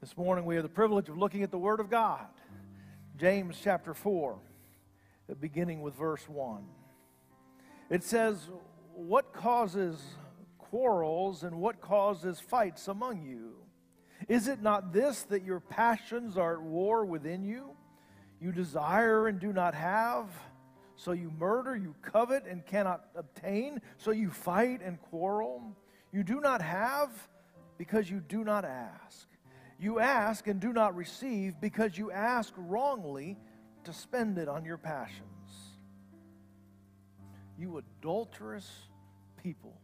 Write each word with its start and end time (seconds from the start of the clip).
This 0.00 0.16
morning 0.16 0.46
we 0.46 0.54
have 0.54 0.62
the 0.62 0.70
privilege 0.70 1.10
of 1.10 1.18
looking 1.18 1.42
at 1.42 1.50
the 1.50 1.58
Word 1.58 1.78
of 1.78 1.90
God. 1.90 2.24
James 3.18 3.60
chapter 3.62 3.92
4, 3.92 4.38
beginning 5.40 5.82
with 5.82 5.94
verse 5.94 6.26
1. 6.26 6.64
It 7.90 8.02
says, 8.02 8.48
What 8.94 9.34
causes 9.34 10.00
quarrels 10.56 11.42
and 11.42 11.56
what 11.56 11.82
causes 11.82 12.40
fights 12.40 12.88
among 12.88 13.20
you? 13.20 13.56
Is 14.26 14.48
it 14.48 14.62
not 14.62 14.90
this 14.90 15.24
that 15.24 15.44
your 15.44 15.60
passions 15.60 16.38
are 16.38 16.54
at 16.54 16.62
war 16.62 17.04
within 17.04 17.44
you? 17.44 17.72
You 18.40 18.52
desire 18.52 19.28
and 19.28 19.38
do 19.38 19.52
not 19.52 19.74
have, 19.74 20.30
so 20.96 21.12
you 21.12 21.30
murder, 21.38 21.76
you 21.76 21.94
covet 22.00 22.46
and 22.46 22.64
cannot 22.64 23.04
obtain, 23.14 23.82
so 23.98 24.12
you 24.12 24.30
fight 24.30 24.80
and 24.82 24.98
quarrel. 24.98 25.76
You 26.10 26.22
do 26.22 26.40
not 26.40 26.62
have 26.62 27.10
because 27.76 28.10
you 28.10 28.20
do 28.20 28.44
not 28.44 28.64
ask. 28.64 29.26
You 29.80 29.98
ask 29.98 30.46
and 30.46 30.60
do 30.60 30.74
not 30.74 30.94
receive 30.94 31.58
because 31.58 31.96
you 31.96 32.10
ask 32.10 32.52
wrongly 32.56 33.38
to 33.84 33.94
spend 33.94 34.36
it 34.36 34.46
on 34.46 34.66
your 34.66 34.76
passions. 34.76 35.24
You 37.58 37.78
adulterous 37.78 38.70
people. 39.42 39.80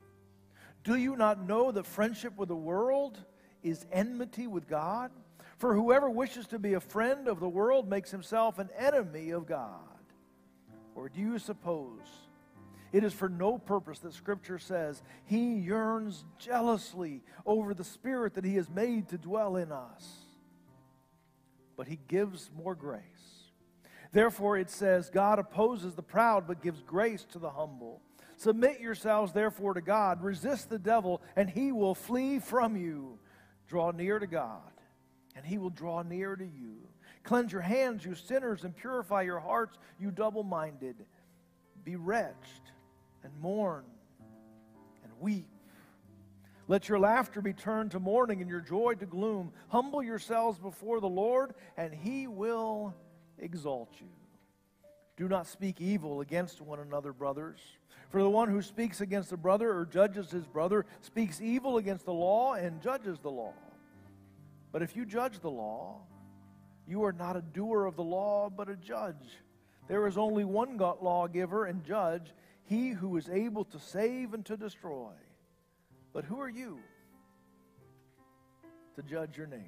Do 0.85 0.97
you 0.97 1.17
not 1.17 1.47
know 1.47 1.73
that 1.73 1.87
friendship 1.87 2.37
with 2.37 2.51
the 2.51 2.57
world 2.57 3.19
is 3.63 3.87
enmity 3.91 4.47
with 4.47 4.69
God? 4.69 5.11
For 5.57 5.75
whoever 5.75 6.11
wishes 6.11 6.47
to 6.49 6.59
be 6.59 6.75
a 6.75 6.81
friend 6.81 7.27
of 7.27 7.41
the 7.41 7.49
world 7.49 7.89
makes 7.89 8.11
himself 8.11 8.59
an 8.59 8.69
enemy 8.79 9.31
of 9.31 9.47
God. 9.47 9.81
Or 10.95 11.09
do 11.09 11.21
you 11.21 11.39
suppose 11.39 12.07
it 12.97 13.05
is 13.05 13.13
for 13.13 13.29
no 13.29 13.59
purpose 13.59 13.99
that 13.99 14.15
Scripture 14.15 14.59
says 14.59 15.03
he 15.27 15.57
yearns 15.57 16.25
jealously 16.39 17.21
over 17.45 17.75
the 17.75 17.85
Spirit 17.85 18.33
that 18.35 18.45
he 18.45 18.55
has 18.55 18.71
made 18.71 19.11
to 19.11 19.19
dwell 19.19 19.57
in 19.57 19.71
us. 19.71 20.17
But 21.77 21.89
he 21.89 21.99
gives 22.09 22.51
more 22.57 22.75
grace. 22.75 23.03
Therefore, 24.13 24.57
it 24.57 24.71
says, 24.71 25.11
God 25.11 25.39
opposes 25.39 25.95
the 25.95 26.03
proud, 26.03 26.47
but 26.49 26.63
gives 26.63 26.81
grace 26.81 27.27
to 27.33 27.39
the 27.39 27.51
humble. 27.51 28.01
Submit 28.39 28.81
yourselves, 28.81 29.31
therefore, 29.31 29.75
to 29.75 29.83
God. 29.83 30.23
Resist 30.23 30.71
the 30.71 30.79
devil, 30.79 31.21
and 31.37 31.51
he 31.51 31.73
will 31.73 31.95
flee 31.95 32.39
from 32.39 32.79
you. 32.79 33.19
Draw 33.69 33.91
near 33.91 34.19
to 34.19 34.27
God, 34.27 34.73
and 35.35 35.45
he 35.45 35.59
will 35.59 35.69
draw 35.69 36.01
near 36.01 36.35
to 36.35 36.47
you. 36.47 36.79
Cleanse 37.25 37.53
your 37.53 37.61
hands, 37.61 38.07
you 38.07 38.15
sinners, 38.15 38.65
and 38.65 38.75
purify 38.75 39.21
your 39.21 39.41
hearts, 39.41 39.77
you 40.01 40.11
double 40.11 40.45
minded. 40.45 40.97
Be 41.85 41.97
wretched 41.97 42.63
and 43.27 43.43
mourn 43.43 43.85
and 45.03 45.13
weep. 45.21 45.49
Let 46.69 46.89
your 46.89 46.99
laughter 46.99 47.43
be 47.43 47.53
turned 47.53 47.91
to 47.93 48.01
mourning 48.01 48.41
and 48.41 48.49
your 48.49 48.61
joy 48.61 48.95
to 48.95 49.07
gloom. 49.07 49.53
Humble 49.69 50.03
yourselves 50.03 50.59
before 50.59 51.01
the 51.01 51.09
Lord, 51.09 51.55
and 51.77 51.93
he 51.93 52.27
will 52.27 52.95
exalt 53.39 53.91
you. 54.01 54.09
Do 55.17 55.29
not 55.29 55.47
speak 55.47 55.81
evil 55.81 56.21
against 56.21 56.61
one 56.61 56.81
another, 56.81 57.13
brothers. 57.13 57.59
For 58.11 58.23
the 58.23 58.31
one 58.31 58.49
who 58.49 58.63
speaks 58.63 59.01
against 59.01 59.33
a 59.33 59.37
brother 59.37 59.77
or 59.77 59.87
judges 59.87 60.31
his 60.31 60.47
brother 60.47 60.87
speaks 61.01 61.41
evil 61.41 61.79
against 61.79 62.05
the 62.05 62.13
law 62.13 62.55
and 62.55 62.81
judges 62.81 63.19
the 63.21 63.31
law. 63.31 63.55
But 64.73 64.83
if 64.83 64.95
you 64.95 65.05
judge 65.05 65.41
the 65.41 65.51
law, 65.51 66.01
you 66.87 67.05
are 67.05 67.13
not 67.13 67.37
a 67.37 67.43
doer 67.43 67.87
of 67.87 67.97
the 67.97 68.05
law, 68.05 68.51
but 68.51 68.69
a 68.69 68.77
judge. 68.77 69.41
There 69.89 70.07
is 70.07 70.19
only 70.19 70.45
one 70.45 70.77
lawgiver 70.77 71.67
and 71.67 71.85
judge, 71.85 72.33
he 72.67 72.91
who 72.91 73.17
is 73.17 73.29
able 73.29 73.65
to 73.65 73.79
save 73.79 74.35
and 74.35 74.45
to 74.47 74.57
destroy. 74.57 75.13
But 76.13 76.25
who 76.25 76.41
are 76.41 76.49
you 76.49 76.79
to 78.97 79.03
judge 79.03 79.37
your 79.37 79.47
neighbor? 79.47 79.63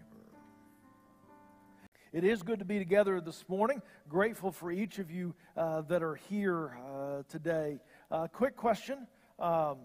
It 2.12 2.24
is 2.24 2.42
good 2.42 2.58
to 2.58 2.64
be 2.64 2.78
together 2.78 3.20
this 3.20 3.44
morning. 3.48 3.82
Grateful 4.08 4.50
for 4.50 4.72
each 4.72 4.98
of 4.98 5.10
you 5.10 5.34
uh, 5.56 5.82
that 5.82 6.02
are 6.02 6.14
here 6.14 6.78
uh, 6.78 7.22
today. 7.28 7.80
Uh, 8.10 8.26
quick 8.28 8.56
question. 8.56 9.06
Um, 9.38 9.76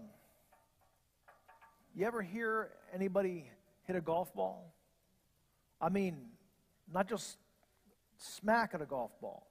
you 1.94 2.06
ever 2.06 2.22
hear 2.22 2.70
anybody 2.94 3.50
hit 3.84 3.94
a 3.94 4.00
golf 4.00 4.34
ball? 4.34 4.74
I 5.80 5.90
mean, 5.90 6.16
not 6.90 7.08
just 7.08 7.36
smack 8.16 8.70
at 8.72 8.80
a 8.80 8.86
golf 8.86 9.12
ball, 9.20 9.46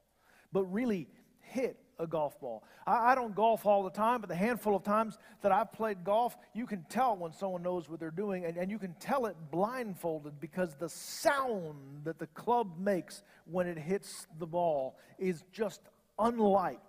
but 0.52 0.64
really 0.64 1.08
hit 1.40 1.78
a 1.98 2.06
golf 2.06 2.38
ball. 2.40 2.64
I, 2.86 3.12
I, 3.12 3.14
don't 3.14 3.34
golf 3.34 3.66
all 3.66 3.82
the 3.82 3.90
time, 3.90 4.20
but 4.20 4.28
the 4.28 4.36
handful 4.36 4.74
of 4.74 4.82
times 4.82 5.18
that 5.42 5.52
I've 5.52 5.72
played 5.72 6.04
golf, 6.04 6.36
you 6.52 6.66
can 6.66 6.84
tell 6.88 7.16
when 7.16 7.32
someone 7.32 7.62
knows 7.62 7.88
what 7.88 8.00
they're 8.00 8.10
doing, 8.10 8.44
and, 8.44 8.56
and 8.56 8.70
you 8.70 8.78
can 8.78 8.94
tell 8.94 9.26
it 9.26 9.36
blindfolded 9.50 10.40
because 10.40 10.74
the 10.74 10.88
sound 10.88 12.04
that 12.04 12.18
the 12.18 12.26
club 12.28 12.78
makes 12.78 13.22
when 13.46 13.66
it 13.66 13.78
hits 13.78 14.26
the 14.38 14.46
ball 14.46 14.96
is 15.18 15.44
just 15.52 15.80
unlike 16.18 16.80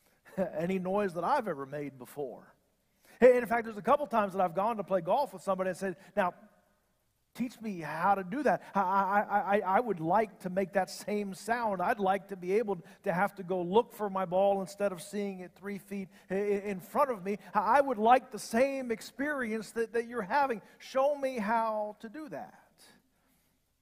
any 0.58 0.78
noise 0.78 1.14
that 1.14 1.24
I've 1.24 1.48
ever 1.48 1.66
made 1.66 1.98
before. 1.98 2.54
And 3.20 3.36
in 3.36 3.46
fact, 3.46 3.64
there's 3.64 3.76
a 3.76 3.82
couple 3.82 4.06
times 4.06 4.32
that 4.32 4.40
I've 4.40 4.54
gone 4.54 4.76
to 4.76 4.84
play 4.84 5.00
golf 5.00 5.32
with 5.32 5.42
somebody 5.42 5.70
and 5.70 5.76
said, 5.76 5.96
Now, 6.16 6.34
Teach 7.38 7.60
me 7.60 7.78
how 7.78 8.16
to 8.16 8.24
do 8.24 8.42
that. 8.42 8.62
I, 8.74 8.80
I, 8.80 9.58
I, 9.58 9.62
I 9.76 9.80
would 9.80 10.00
like 10.00 10.40
to 10.40 10.50
make 10.50 10.72
that 10.72 10.90
same 10.90 11.34
sound. 11.34 11.80
I'd 11.80 12.00
like 12.00 12.26
to 12.30 12.36
be 12.36 12.54
able 12.54 12.80
to 13.04 13.12
have 13.12 13.32
to 13.36 13.44
go 13.44 13.62
look 13.62 13.94
for 13.94 14.10
my 14.10 14.24
ball 14.24 14.60
instead 14.60 14.90
of 14.90 15.00
seeing 15.00 15.38
it 15.38 15.52
three 15.54 15.78
feet 15.78 16.08
in 16.30 16.80
front 16.80 17.12
of 17.12 17.24
me. 17.24 17.38
I 17.54 17.80
would 17.80 17.98
like 17.98 18.32
the 18.32 18.40
same 18.40 18.90
experience 18.90 19.70
that, 19.70 19.92
that 19.92 20.08
you're 20.08 20.20
having. 20.20 20.60
Show 20.78 21.14
me 21.14 21.38
how 21.38 21.94
to 22.00 22.08
do 22.08 22.28
that. 22.30 22.54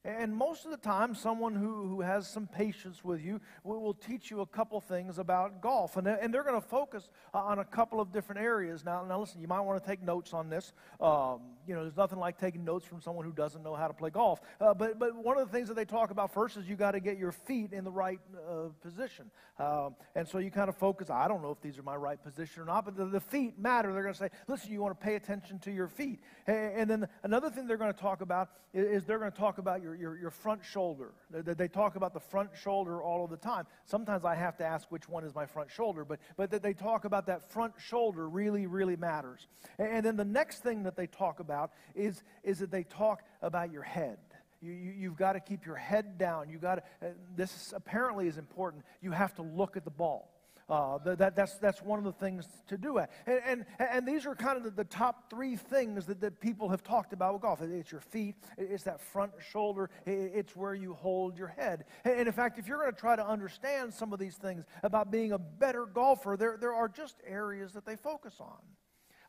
And 0.04 0.36
most 0.36 0.66
of 0.66 0.70
the 0.70 0.76
time, 0.76 1.14
someone 1.14 1.54
who, 1.54 1.88
who 1.88 2.02
has 2.02 2.28
some 2.28 2.46
patience 2.46 3.02
with 3.02 3.24
you 3.24 3.40
will, 3.64 3.80
will 3.80 3.94
teach 3.94 4.30
you 4.30 4.42
a 4.42 4.46
couple 4.46 4.80
things 4.82 5.18
about 5.18 5.62
golf. 5.62 5.96
And 5.96 6.06
and 6.06 6.32
they're 6.32 6.44
going 6.44 6.60
to 6.60 6.68
focus 6.68 7.08
on 7.32 7.58
a 7.58 7.64
couple 7.64 8.00
of 8.00 8.12
different 8.12 8.42
areas. 8.42 8.84
Now, 8.84 9.04
now 9.04 9.18
listen, 9.18 9.40
you 9.40 9.48
might 9.48 9.62
want 9.62 9.82
to 9.82 9.88
take 9.88 10.02
notes 10.02 10.34
on 10.34 10.50
this. 10.50 10.74
Um, 11.00 11.40
you 11.66 11.74
know, 11.74 11.82
there's 11.82 11.96
nothing 11.96 12.18
like 12.18 12.38
taking 12.38 12.64
notes 12.64 12.86
from 12.86 13.00
someone 13.00 13.24
who 13.24 13.32
doesn't 13.32 13.62
know 13.62 13.74
how 13.74 13.88
to 13.88 13.94
play 13.94 14.10
golf. 14.10 14.40
Uh, 14.60 14.72
but, 14.72 14.98
but 14.98 15.14
one 15.16 15.36
of 15.36 15.46
the 15.46 15.52
things 15.52 15.68
that 15.68 15.74
they 15.74 15.84
talk 15.84 16.10
about 16.10 16.32
first 16.32 16.56
is 16.56 16.68
you 16.68 16.76
got 16.76 16.92
to 16.92 17.00
get 17.00 17.18
your 17.18 17.32
feet 17.32 17.72
in 17.72 17.84
the 17.84 17.90
right 17.90 18.20
uh, 18.48 18.68
position. 18.80 19.30
Um, 19.58 19.96
and 20.14 20.28
so 20.28 20.38
you 20.38 20.50
kind 20.50 20.68
of 20.68 20.76
focus, 20.76 21.10
I 21.10 21.26
don't 21.28 21.42
know 21.42 21.50
if 21.50 21.60
these 21.60 21.78
are 21.78 21.82
my 21.82 21.96
right 21.96 22.22
position 22.22 22.62
or 22.62 22.66
not, 22.66 22.84
but 22.84 22.96
the, 22.96 23.06
the 23.06 23.20
feet 23.20 23.58
matter. 23.58 23.92
They're 23.92 24.02
going 24.02 24.14
to 24.14 24.18
say, 24.18 24.30
listen, 24.46 24.70
you 24.70 24.80
want 24.80 24.98
to 24.98 25.04
pay 25.04 25.16
attention 25.16 25.58
to 25.60 25.72
your 25.72 25.88
feet. 25.88 26.20
And, 26.46 26.72
and 26.76 26.90
then 26.90 27.08
another 27.22 27.50
thing 27.50 27.66
they're 27.66 27.76
going 27.76 27.92
to 27.92 28.00
talk 28.00 28.20
about 28.20 28.50
is, 28.72 29.02
is 29.02 29.04
they're 29.04 29.18
going 29.18 29.32
to 29.32 29.38
talk 29.38 29.58
about 29.58 29.82
your 29.82 29.96
your, 29.96 30.18
your 30.18 30.30
front 30.30 30.64
shoulder. 30.64 31.12
They, 31.30 31.54
they, 31.54 31.68
talk 31.68 31.96
about 31.96 32.14
the 32.14 32.20
front 32.20 32.50
shoulder 32.62 33.02
all 33.02 33.24
of 33.24 33.30
the 33.30 33.36
time. 33.36 33.66
Sometimes 33.84 34.24
I 34.24 34.34
have 34.34 34.56
to 34.58 34.64
ask 34.64 34.90
which 34.90 35.08
one 35.08 35.24
is 35.24 35.34
my 35.34 35.46
front 35.46 35.70
shoulder, 35.70 36.04
but, 36.04 36.20
but 36.36 36.50
that 36.50 36.62
they 36.62 36.72
talk 36.72 37.04
about 37.04 37.26
that 37.26 37.50
front 37.50 37.74
shoulder 37.78 38.28
really, 38.28 38.66
really 38.66 38.96
matters. 38.96 39.46
And, 39.78 39.88
and 39.88 40.06
then 40.06 40.16
the 40.16 40.24
next 40.24 40.62
thing 40.62 40.84
that 40.84 40.96
they 40.96 41.06
talk 41.06 41.40
about 41.40 41.55
is, 41.94 42.22
is 42.42 42.58
that 42.58 42.70
they 42.70 42.84
talk 42.84 43.22
about 43.42 43.72
your 43.72 43.82
head. 43.82 44.18
You, 44.62 44.72
you, 44.72 45.08
have 45.10 45.18
got 45.18 45.32
to 45.34 45.40
keep 45.40 45.66
your 45.66 45.76
head 45.76 46.18
down. 46.18 46.48
You 46.48 46.58
got 46.58 46.76
to, 46.76 46.82
uh, 47.06 47.10
this 47.36 47.72
apparently 47.76 48.26
is 48.26 48.38
important. 48.38 48.84
You 49.02 49.12
have 49.12 49.34
to 49.34 49.42
look 49.42 49.76
at 49.76 49.84
the 49.84 49.90
ball. 49.90 50.32
Uh, 50.68 50.98
that, 50.98 51.36
that's, 51.36 51.54
that's 51.58 51.80
one 51.80 51.96
of 51.96 52.04
the 52.04 52.12
things 52.12 52.44
to 52.66 52.76
do 52.76 52.98
it. 52.98 53.08
And, 53.24 53.40
and, 53.46 53.66
and 53.78 54.08
these 54.08 54.26
are 54.26 54.34
kind 54.34 54.56
of 54.56 54.64
the, 54.64 54.70
the, 54.70 54.84
top 54.84 55.30
three 55.30 55.54
things 55.54 56.06
that, 56.06 56.20
that 56.20 56.40
people 56.40 56.68
have 56.70 56.82
talked 56.82 57.12
about 57.12 57.34
with 57.34 57.42
golf. 57.42 57.62
It's 57.62 57.92
your 57.92 58.00
feet, 58.00 58.34
it's 58.58 58.82
that 58.82 59.00
front 59.00 59.30
shoulder, 59.52 59.90
it's 60.06 60.56
where 60.56 60.74
you 60.74 60.94
hold 60.94 61.38
your 61.38 61.46
head. 61.48 61.84
And 62.04 62.26
in 62.26 62.32
fact, 62.32 62.58
if 62.58 62.66
you're 62.66 62.78
going 62.78 62.92
to 62.92 62.98
try 62.98 63.14
to 63.14 63.24
understand 63.24 63.94
some 63.94 64.12
of 64.12 64.18
these 64.18 64.34
things 64.34 64.64
about 64.82 65.12
being 65.12 65.30
a 65.30 65.38
better 65.38 65.86
golfer, 65.86 66.36
there, 66.36 66.56
there 66.60 66.74
are 66.74 66.88
just 66.88 67.16
areas 67.24 67.72
that 67.74 67.86
they 67.86 67.94
focus 67.94 68.34
on. 68.40 68.58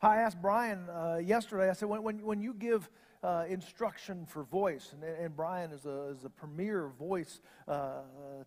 I 0.00 0.18
asked 0.18 0.40
Brian 0.40 0.88
uh, 0.88 1.16
yesterday, 1.16 1.70
I 1.70 1.72
said, 1.72 1.88
when, 1.88 2.02
when, 2.02 2.22
when 2.24 2.40
you 2.40 2.54
give 2.54 2.88
uh, 3.22 3.44
instruction 3.48 4.24
for 4.26 4.44
voice. 4.44 4.92
And, 4.92 5.02
and, 5.02 5.36
Brian 5.36 5.72
is 5.72 5.86
a, 5.86 6.10
is 6.10 6.24
a 6.24 6.28
premier 6.28 6.92
voice 6.98 7.40
uh, 7.66 7.70
uh, 7.70 8.02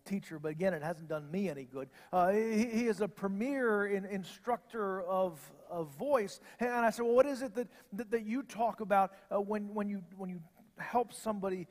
teacher, 0.06 0.38
but 0.38 0.48
again, 0.48 0.72
it 0.72 0.82
hasn't 0.82 1.08
done 1.08 1.30
me 1.30 1.50
any 1.50 1.64
good. 1.64 1.90
Uh, 2.10 2.30
he, 2.30 2.64
he, 2.64 2.86
is 2.86 3.02
a 3.02 3.08
premier 3.08 3.86
in, 3.86 4.06
instructor 4.06 5.02
of, 5.02 5.40
of 5.70 5.88
voice. 5.98 6.40
And 6.58 6.70
I 6.70 6.88
said, 6.88 7.02
Well, 7.02 7.14
what 7.14 7.26
is 7.26 7.42
it 7.42 7.54
that, 7.54 7.68
that, 7.92 8.10
that 8.10 8.24
you 8.24 8.42
talk 8.44 8.80
about 8.80 9.12
uh, 9.30 9.40
when, 9.40 9.74
when, 9.74 9.90
you, 9.90 10.02
when 10.16 10.30
you 10.30 10.40
help 10.78 11.12
somebody 11.12 11.66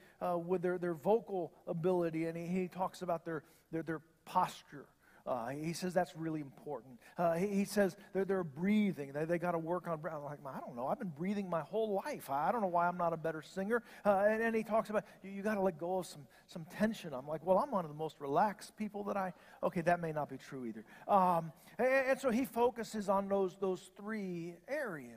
with 0.46 0.62
their, 0.62 0.78
their 0.78 0.94
vocal 0.94 1.54
ability? 1.66 2.26
And 2.26 2.38
he, 2.38 2.46
he 2.46 2.68
talks 2.68 3.02
about 3.02 3.26
their, 3.26 3.44
their, 3.72 3.82
their 3.82 4.02
posture. 4.26 4.86
Uh, 5.26 5.48
he 5.50 5.74
says 5.74 5.94
that's 5.94 6.16
really 6.16 6.42
important. 6.42 7.00
Uh, 7.18 7.34
he, 7.34 7.48
he, 7.48 7.66
says 7.66 7.96
they're, 8.14 8.26
they're 8.26 8.44
breathing. 8.44 9.12
They, 9.14 9.26
they 9.26 9.38
got 9.38 9.52
to 9.52 9.60
work 9.60 9.88
on 9.88 10.00
breathing. 10.00 10.20
I'm 10.20 10.26
like, 10.26 10.40
I 10.46 10.60
don't 10.60 10.76
know. 10.76 10.88
I've 10.88 11.00
been 11.00 11.14
breathing 11.18 11.50
my 11.50 11.62
whole 11.62 12.02
life. 12.06 12.30
I 12.30 12.52
don't 12.52 12.62
know 12.62 12.68
why 12.68 12.88
I'm 12.88 12.98
not 12.98 13.14
a 13.14 13.18
better 13.18 13.42
singer. 13.42 13.84
Uh, 14.06 14.26
and, 14.28 14.42
and, 14.42 14.56
he 14.56 14.64
talks 14.64 14.90
about 14.90 15.06
you, 15.24 15.32
you 15.32 15.42
got 15.42 15.56
to 15.56 15.62
let 15.62 15.78
go 15.78 16.00
of 16.00 16.06
some, 16.06 16.28
some 16.48 16.66
tension. 16.78 17.14
I'm 17.14 17.28
like, 17.28 17.46
well, 17.46 17.60
I'm 17.60 17.72
one 17.72 17.86
of 17.86 17.92
the 17.92 17.98
most 17.98 18.20
relaxed 18.20 18.76
people 18.78 19.04
that 19.06 19.18
I. 19.18 19.34
Okay, 19.64 19.82
that 19.82 20.00
may 20.00 20.12
not 20.12 20.30
be 20.30 20.38
true 20.38 20.66
either. 20.66 20.84
Um, 21.08 21.52
and, 21.78 21.88
and 21.88 22.20
so 22.20 22.30
he 22.30 22.46
focuses 22.46 23.10
on 23.10 23.28
those, 23.30 23.56
those 23.60 23.92
three 23.98 24.56
areas. 24.68 25.16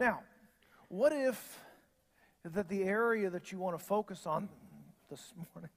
Now, 0.00 0.20
what 0.88 1.12
if 1.12 1.60
that 2.44 2.68
the 2.68 2.84
area 2.84 3.30
that 3.30 3.52
you 3.52 3.58
want 3.58 3.78
to 3.78 3.84
focus 3.84 4.26
on 4.26 4.48
this 5.10 5.32
morning, 5.54 5.70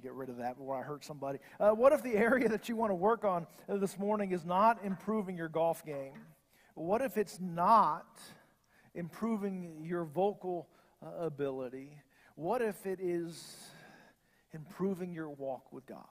get 0.00 0.12
rid 0.12 0.28
of 0.28 0.38
that 0.38 0.56
before 0.56 0.78
I 0.78 0.82
hurt 0.82 1.04
somebody. 1.04 1.38
Uh, 1.60 1.70
what 1.70 1.92
if 1.92 2.02
the 2.02 2.14
area 2.16 2.48
that 2.48 2.68
you 2.68 2.76
want 2.76 2.90
to 2.90 2.94
work 2.94 3.24
on 3.24 3.46
this 3.68 3.98
morning 3.98 4.32
is 4.32 4.44
not 4.44 4.84
improving 4.84 5.36
your 5.36 5.48
golf 5.48 5.84
game? 5.84 6.14
What 6.74 7.02
if 7.02 7.18
it's 7.18 7.38
not 7.38 8.20
improving 8.94 9.82
your 9.82 10.04
vocal 10.04 10.68
uh, 11.04 11.24
ability? 11.24 11.98
What 12.34 12.62
if 12.62 12.86
it 12.86 12.98
is 13.00 13.56
improving 14.52 15.12
your 15.12 15.30
walk 15.30 15.72
with 15.72 15.84
God? 15.86 16.04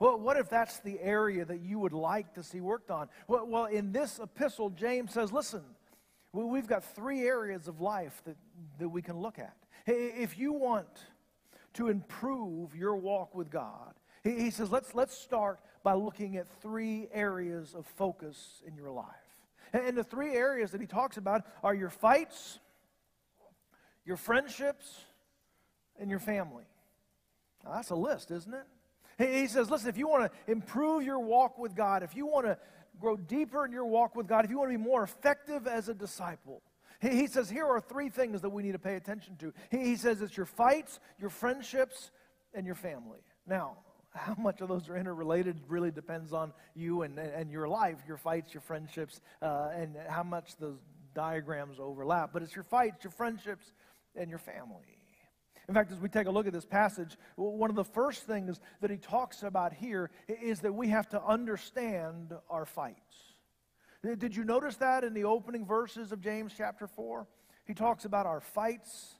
Well, 0.00 0.18
what 0.18 0.38
if 0.38 0.48
that's 0.48 0.80
the 0.80 0.98
area 1.00 1.44
that 1.44 1.60
you 1.60 1.78
would 1.78 1.92
like 1.92 2.34
to 2.34 2.42
see 2.42 2.60
worked 2.60 2.90
on? 2.90 3.08
Well, 3.28 3.46
well 3.46 3.64
in 3.66 3.92
this 3.92 4.18
epistle, 4.18 4.70
James 4.70 5.12
says, 5.12 5.30
listen, 5.30 5.62
we've 6.32 6.66
got 6.66 6.82
three 6.82 7.22
areas 7.22 7.68
of 7.68 7.80
life 7.80 8.22
that, 8.24 8.36
that 8.78 8.88
we 8.88 9.02
can 9.02 9.18
look 9.18 9.38
at. 9.38 9.54
If 9.86 10.38
you 10.38 10.52
want 10.52 10.88
to 11.74 11.88
improve 11.88 12.74
your 12.74 12.96
walk 12.96 13.34
with 13.34 13.50
God, 13.50 13.94
he, 14.22 14.30
he 14.38 14.50
says, 14.50 14.70
let's, 14.70 14.94
let's 14.94 15.16
start 15.16 15.60
by 15.82 15.94
looking 15.94 16.36
at 16.36 16.46
three 16.60 17.08
areas 17.12 17.74
of 17.74 17.86
focus 17.86 18.62
in 18.66 18.74
your 18.74 18.90
life. 18.90 19.06
And, 19.72 19.86
and 19.86 19.96
the 19.96 20.04
three 20.04 20.34
areas 20.34 20.72
that 20.72 20.80
he 20.80 20.86
talks 20.86 21.16
about 21.16 21.44
are 21.62 21.74
your 21.74 21.90
fights, 21.90 22.58
your 24.04 24.16
friendships, 24.16 25.04
and 25.98 26.10
your 26.10 26.18
family. 26.18 26.64
Now, 27.64 27.72
that's 27.74 27.90
a 27.90 27.94
list, 27.94 28.30
isn't 28.30 28.54
it? 28.54 28.66
He 29.18 29.46
says, 29.48 29.70
listen, 29.70 29.90
if 29.90 29.98
you 29.98 30.08
want 30.08 30.32
to 30.32 30.50
improve 30.50 31.02
your 31.02 31.20
walk 31.20 31.58
with 31.58 31.74
God, 31.74 32.02
if 32.02 32.16
you 32.16 32.26
want 32.26 32.46
to 32.46 32.56
grow 32.98 33.16
deeper 33.16 33.66
in 33.66 33.72
your 33.72 33.84
walk 33.84 34.16
with 34.16 34.26
God, 34.26 34.46
if 34.46 34.50
you 34.50 34.58
want 34.58 34.70
to 34.72 34.78
be 34.78 34.82
more 34.82 35.02
effective 35.02 35.66
as 35.66 35.90
a 35.90 35.94
disciple, 35.94 36.62
he, 37.00 37.26
says, 37.26 37.48
here 37.48 37.66
are 37.66 37.80
three 37.80 38.08
things 38.08 38.42
that 38.42 38.50
we 38.50 38.62
need 38.62 38.72
to 38.72 38.78
pay 38.78 38.96
attention 38.96 39.36
to. 39.36 39.52
He, 39.70 39.96
says 39.96 40.20
it's 40.22 40.36
your 40.36 40.46
fights, 40.46 41.00
your 41.18 41.30
friendships, 41.30 42.10
and 42.54 42.66
your 42.66 42.74
family. 42.74 43.20
Now, 43.46 43.78
how 44.14 44.34
much 44.38 44.60
of 44.60 44.68
those 44.68 44.88
are 44.88 44.96
interrelated 44.96 45.60
really 45.68 45.90
depends 45.90 46.32
on 46.32 46.52
you 46.74 47.02
and, 47.02 47.18
and 47.18 47.50
your 47.50 47.68
life, 47.68 47.98
your 48.06 48.16
fights, 48.16 48.52
your 48.52 48.60
friendships, 48.60 49.20
uh, 49.40 49.68
and 49.74 49.96
how 50.08 50.22
much 50.22 50.56
those 50.56 50.78
diagrams 51.14 51.78
overlap. 51.78 52.30
But 52.32 52.42
it's 52.42 52.54
your 52.54 52.64
fights, 52.64 53.04
your 53.04 53.12
friendships, 53.12 53.72
and 54.16 54.28
your 54.28 54.38
family. 54.38 54.98
In 55.68 55.74
fact, 55.74 55.92
as 55.92 56.00
we 56.00 56.08
take 56.08 56.26
a 56.26 56.30
look 56.30 56.48
at 56.48 56.52
this 56.52 56.64
passage, 56.64 57.16
one 57.36 57.70
of 57.70 57.76
the 57.76 57.84
first 57.84 58.24
things 58.24 58.58
that 58.80 58.90
he 58.90 58.96
talks 58.96 59.44
about 59.44 59.72
here 59.72 60.10
is 60.26 60.60
that 60.60 60.74
we 60.74 60.88
have 60.88 61.08
to 61.10 61.22
understand 61.22 62.32
our 62.50 62.66
fights. 62.66 63.29
Did 64.02 64.34
you 64.34 64.44
notice 64.44 64.76
that 64.76 65.04
in 65.04 65.12
the 65.12 65.24
opening 65.24 65.66
verses 65.66 66.10
of 66.10 66.20
James 66.20 66.54
chapter 66.56 66.86
4? 66.86 67.26
He 67.66 67.74
talks 67.74 68.06
about 68.06 68.26
our 68.26 68.40
fights 68.40 69.14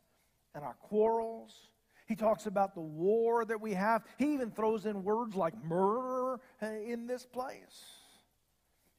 and 0.55 0.65
our 0.65 0.75
quarrels. 0.75 1.69
He 2.07 2.17
talks 2.17 2.47
about 2.47 2.75
the 2.75 2.81
war 2.81 3.45
that 3.45 3.61
we 3.61 3.75
have. 3.75 4.03
He 4.17 4.33
even 4.35 4.51
throws 4.51 4.87
in 4.87 5.05
words 5.05 5.37
like 5.37 5.55
murder 5.65 6.41
uh, 6.63 6.67
in 6.67 7.07
this 7.07 7.27
place. 7.27 7.85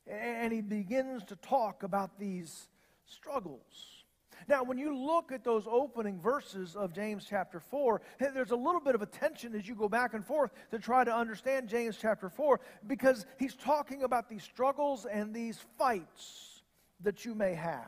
And 0.08 0.54
he 0.54 0.62
begins 0.62 1.24
to 1.26 1.36
talk 1.36 1.84
about 1.84 2.20
these 2.20 2.68
struggles. 3.06 4.01
Now, 4.48 4.64
when 4.64 4.78
you 4.78 4.96
look 4.98 5.32
at 5.32 5.44
those 5.44 5.66
opening 5.68 6.20
verses 6.20 6.76
of 6.76 6.94
James 6.94 7.26
chapter 7.30 7.60
4, 7.60 8.02
there's 8.34 8.52
a 8.52 8.56
little 8.56 8.82
bit 8.82 8.96
of 8.96 9.02
a 9.02 9.06
tension 9.06 9.56
as 9.56 9.68
you 9.68 9.76
go 9.76 9.88
back 9.88 10.14
and 10.14 10.26
forth 10.26 10.52
to 10.72 10.80
try 10.80 11.04
to 11.04 11.16
understand 11.16 11.70
James 11.70 11.98
chapter 12.00 12.30
4 12.30 12.60
because 12.88 13.26
he's 13.38 13.56
talking 13.56 14.04
about 14.04 14.30
these 14.30 14.44
struggles 14.44 15.06
and 15.06 15.34
these 15.34 15.60
fights 15.78 16.62
that 17.02 17.26
you 17.26 17.36
may 17.36 17.54
have. 17.54 17.88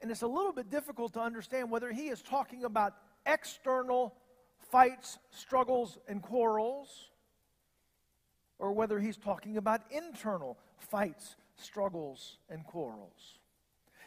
And 0.00 0.10
it's 0.10 0.22
a 0.22 0.28
little 0.28 0.52
bit 0.52 0.70
difficult 0.70 1.14
to 1.14 1.20
understand 1.20 1.70
whether 1.70 1.90
he 1.90 2.08
is 2.08 2.22
talking 2.22 2.64
about 2.64 2.94
external 3.26 4.14
fights, 4.70 5.18
struggles, 5.30 5.98
and 6.08 6.22
quarrels, 6.22 7.10
or 8.58 8.72
whether 8.72 9.00
he's 9.00 9.16
talking 9.16 9.56
about 9.56 9.82
internal 9.90 10.58
fights, 10.78 11.36
struggles, 11.56 12.38
and 12.48 12.64
quarrels. 12.64 13.37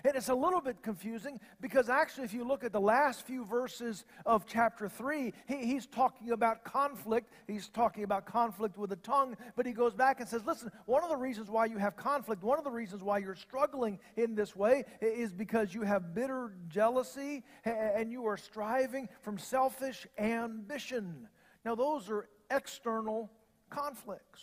And 0.04 0.16
it's 0.16 0.30
a 0.30 0.36
little 0.36 0.62
bit 0.62 0.82
confusing 0.82 1.40
because 1.60 1.90
actually, 1.90 2.26
if 2.26 2.34
you 2.34 2.44
look 2.44 2.64
at 2.64 2.72
the 2.72 2.82
last 2.82 3.26
few 3.26 3.46
verses 3.46 4.06
of 4.26 4.46
chapter 4.46 4.90
3, 4.90 5.34
he, 5.48 5.56
he's 5.58 5.86
talking 5.86 6.32
about 6.32 6.64
conflict. 6.64 7.32
He's 7.48 7.70
talking 7.70 8.04
about 8.04 8.26
conflict 8.26 8.78
with 8.78 8.90
the 8.90 8.96
tongue, 8.98 9.36
but 9.56 9.66
he 9.66 9.74
goes 9.74 9.94
back 9.94 10.20
and 10.20 10.28
says, 10.28 10.46
Listen, 10.46 10.72
one 10.86 11.04
of 11.04 11.10
the 11.10 11.18
reasons 11.18 11.50
why 11.50 11.66
you 11.66 11.78
have 11.78 11.96
conflict, 11.96 12.44
one 12.44 12.58
of 12.58 12.64
the 12.64 12.72
reasons 12.72 13.04
why 13.04 13.20
you're 13.20 13.36
struggling 13.36 14.00
in 14.18 14.36
this 14.36 14.56
way 14.56 14.86
is 15.02 15.32
because 15.32 15.74
you 15.74 15.82
have 15.82 16.14
bitter 16.14 16.54
jealousy 16.68 17.44
and 17.64 18.12
you 18.12 18.26
are 18.26 18.38
striving 18.38 19.08
from 19.22 19.38
selfish 19.38 20.08
ambition. 20.18 21.28
Now, 21.64 21.76
those 21.76 22.10
are 22.10 22.28
external 22.50 23.32
conflicts. 23.70 24.42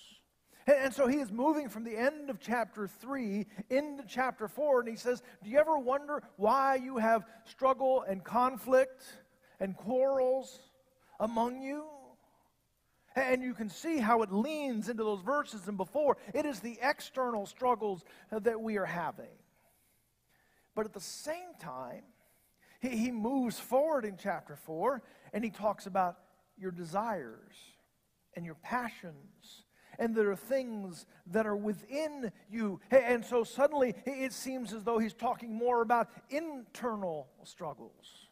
And 0.69 0.93
so 0.93 1.07
he 1.07 1.17
is 1.17 1.33
moving 1.33 1.71
from 1.71 1.85
the 1.85 1.97
end 1.97 2.29
of 2.29 2.41
chapter 2.41 2.87
3 2.87 3.47
into 3.71 4.05
chapter 4.07 4.49
4, 4.49 4.81
and 4.81 4.89
he 4.89 4.97
says, 4.97 5.23
Do 5.43 5.49
you 5.49 5.59
ever 5.59 5.79
wonder 5.79 6.23
why 6.37 6.75
you 6.75 6.99
have 6.99 7.25
struggle 7.47 8.05
and 8.07 8.23
conflict 8.23 9.03
and 9.61 9.75
quarrels 9.75 10.61
among 11.21 11.63
you? 11.63 11.85
And 13.17 13.43
you 13.43 13.55
can 13.55 13.71
see 13.71 13.97
how 13.97 14.21
it 14.21 14.31
leans 14.31 14.91
into 14.91 15.03
those 15.05 15.23
verses 15.23 15.69
and 15.69 15.79
before. 15.79 16.19
It 16.35 16.45
is 16.45 16.61
the 16.61 16.79
external 16.83 17.47
struggles 17.47 18.05
that 18.31 18.61
we 18.61 18.77
are 18.77 18.85
having. 18.85 19.27
But 20.75 20.85
at 20.85 20.93
the 20.93 21.01
same 21.01 21.55
time, 21.59 22.03
he, 22.81 22.91
he 22.91 23.11
moves 23.11 23.59
forward 23.59 24.05
in 24.05 24.19
chapter 24.23 24.55
4 24.55 25.03
and 25.33 25.43
he 25.43 25.51
talks 25.51 25.87
about 25.87 26.19
your 26.59 26.73
desires 26.73 27.57
and 28.37 28.45
your 28.45 28.57
passions 28.57 29.65
and 29.99 30.15
there 30.15 30.31
are 30.31 30.37
things 30.37 31.07
that 31.27 31.47
are 31.47 31.57
within 31.57 32.31
you. 32.51 32.81
And 32.91 33.25
so 33.25 33.45
suddenly 33.45 33.95
it 34.07 34.33
seems 34.33 34.73
as 34.73 34.85
though 34.85 34.99
he's 34.99 35.15
talking 35.15 35.55
more 35.55 35.83
about 35.83 36.09
internal 36.31 37.29
struggles. 37.45 38.29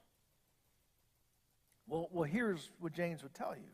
Well, 1.86 2.08
well 2.10 2.24
here's 2.24 2.70
what 2.78 2.92
James 2.92 3.22
would 3.22 3.34
tell 3.34 3.54
you 3.54 3.70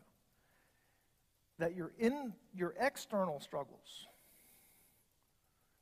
that 1.59 1.75
your, 1.75 1.93
in, 1.99 2.33
your 2.55 2.73
external 2.79 3.39
struggles 3.39 4.07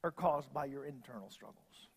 are 0.03 0.11
caused 0.11 0.53
by 0.53 0.65
your 0.65 0.85
internal 0.85 1.29
struggles. 1.29 1.89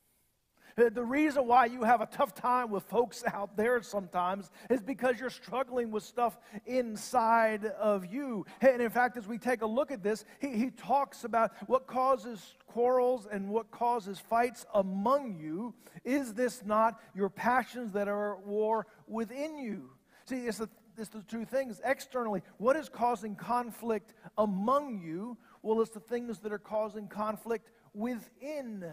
Uh, 0.77 0.89
the 0.91 1.05
reason 1.05 1.47
why 1.47 1.67
you 1.67 1.83
have 1.83 2.01
a 2.01 2.07
tough 2.07 2.35
time 2.35 2.71
with 2.71 2.83
folks 2.85 3.23
out 3.33 3.57
there 3.57 3.81
sometimes 3.83 4.51
is 4.69 4.83
because 4.83 5.21
you're 5.21 5.31
struggling 5.31 5.91
with 5.91 6.03
stuff 6.03 6.37
inside 6.67 7.65
of 7.65 8.07
you. 8.07 8.45
And 8.61 8.83
in 8.83 8.91
fact, 8.91 9.17
as 9.17 9.27
we 9.27 9.39
take 9.39 9.63
a 9.63 9.67
look 9.67 9.93
at 9.93 10.03
this, 10.03 10.25
he, 10.41 10.49
he 10.57 10.71
talks 10.71 11.25
about 11.25 11.53
what 11.69 11.87
causes 11.87 12.55
quarrels 12.67 13.29
and 13.31 13.49
what 13.49 13.71
causes 13.71 14.19
fights 14.19 14.67
among 14.75 15.39
you. 15.39 15.75
Is 16.05 16.35
this 16.35 16.65
not 16.65 17.01
your 17.15 17.29
passions 17.29 17.93
that 17.93 18.09
are 18.09 18.35
at 18.35 18.47
war 18.47 18.87
within 19.07 19.57
you? 19.59 19.91
See, 20.25 20.47
it's 20.47 20.59
the, 20.59 20.69
it's 20.99 21.11
the 21.11 21.23
two 21.23 21.45
things. 21.45 21.81
Externally, 21.85 22.43
what 22.59 22.77
is 22.77 22.89
causing 22.89 23.37
conflict 23.37 24.15
among 24.39 25.03
you? 25.03 25.37
Well, 25.63 25.81
it's 25.81 25.91
the 25.91 26.01
things 26.01 26.41
that 26.41 26.53
are 26.53 26.59
causing 26.59 27.07
conflict 27.07 27.71
within 27.95 28.85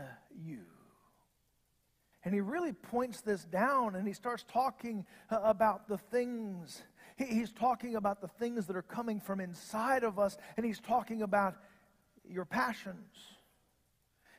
you. 0.46 0.60
And 2.24 2.34
he 2.34 2.42
really 2.42 2.74
points 2.74 3.22
this 3.22 3.46
down 3.46 3.96
and 3.96 4.08
he 4.08 4.13
starts 4.13 4.46
talking 4.51 5.06
uh, 5.30 5.40
about 5.44 5.88
the 5.88 5.98
things. 5.98 6.84
He's 7.18 7.51
talking 7.51 7.96
about 7.96 8.22
the 8.22 8.28
things 8.28 8.68
that 8.68 8.75
are 8.75 8.82
coming 8.82 9.20
from 9.20 9.40
inside 9.40 10.04
of 10.04 10.18
us, 10.18 10.38
and 10.58 10.66
he's 10.66 10.80
talking 10.80 11.22
about 11.22 11.56
your 12.28 12.46
passions. 12.46 13.16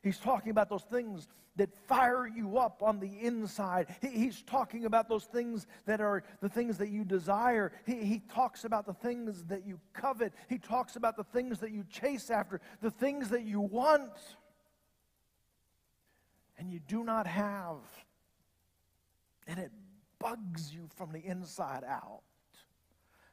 He's 0.02 0.18
talking 0.18 0.50
about 0.50 0.68
those 0.68 0.84
things 0.84 1.28
that 1.56 1.68
fire 1.86 2.26
you 2.26 2.58
up 2.58 2.82
on 2.82 2.98
the 2.98 3.20
inside. 3.20 3.94
He's 4.00 4.42
talking 4.42 4.86
about 4.86 5.08
those 5.08 5.24
things 5.24 5.66
that 5.86 6.00
are 6.00 6.24
the 6.40 6.48
things 6.48 6.78
that 6.78 6.88
you 6.88 7.04
desire. 7.04 7.72
He, 7.84 8.04
he 8.04 8.22
talks 8.32 8.64
about 8.64 8.86
the 8.86 8.94
things 8.94 9.44
that 9.44 9.66
you 9.66 9.78
covet. 9.92 10.32
He 10.48 10.58
talks 10.58 10.96
about 10.96 11.16
the 11.16 11.24
things 11.24 11.58
that 11.60 11.70
you 11.70 11.84
chase 11.90 12.30
after, 12.30 12.60
the 12.80 12.90
things 12.90 13.28
that 13.28 13.44
you 13.44 13.60
want 13.60 14.12
and 16.62 16.70
you 16.72 16.78
do 16.78 17.02
not 17.02 17.26
have. 17.26 17.80
And 19.48 19.58
it 19.58 19.72
bugs 20.20 20.72
you 20.72 20.88
from 20.94 21.10
the 21.10 21.18
inside 21.18 21.82
out. 21.82 22.22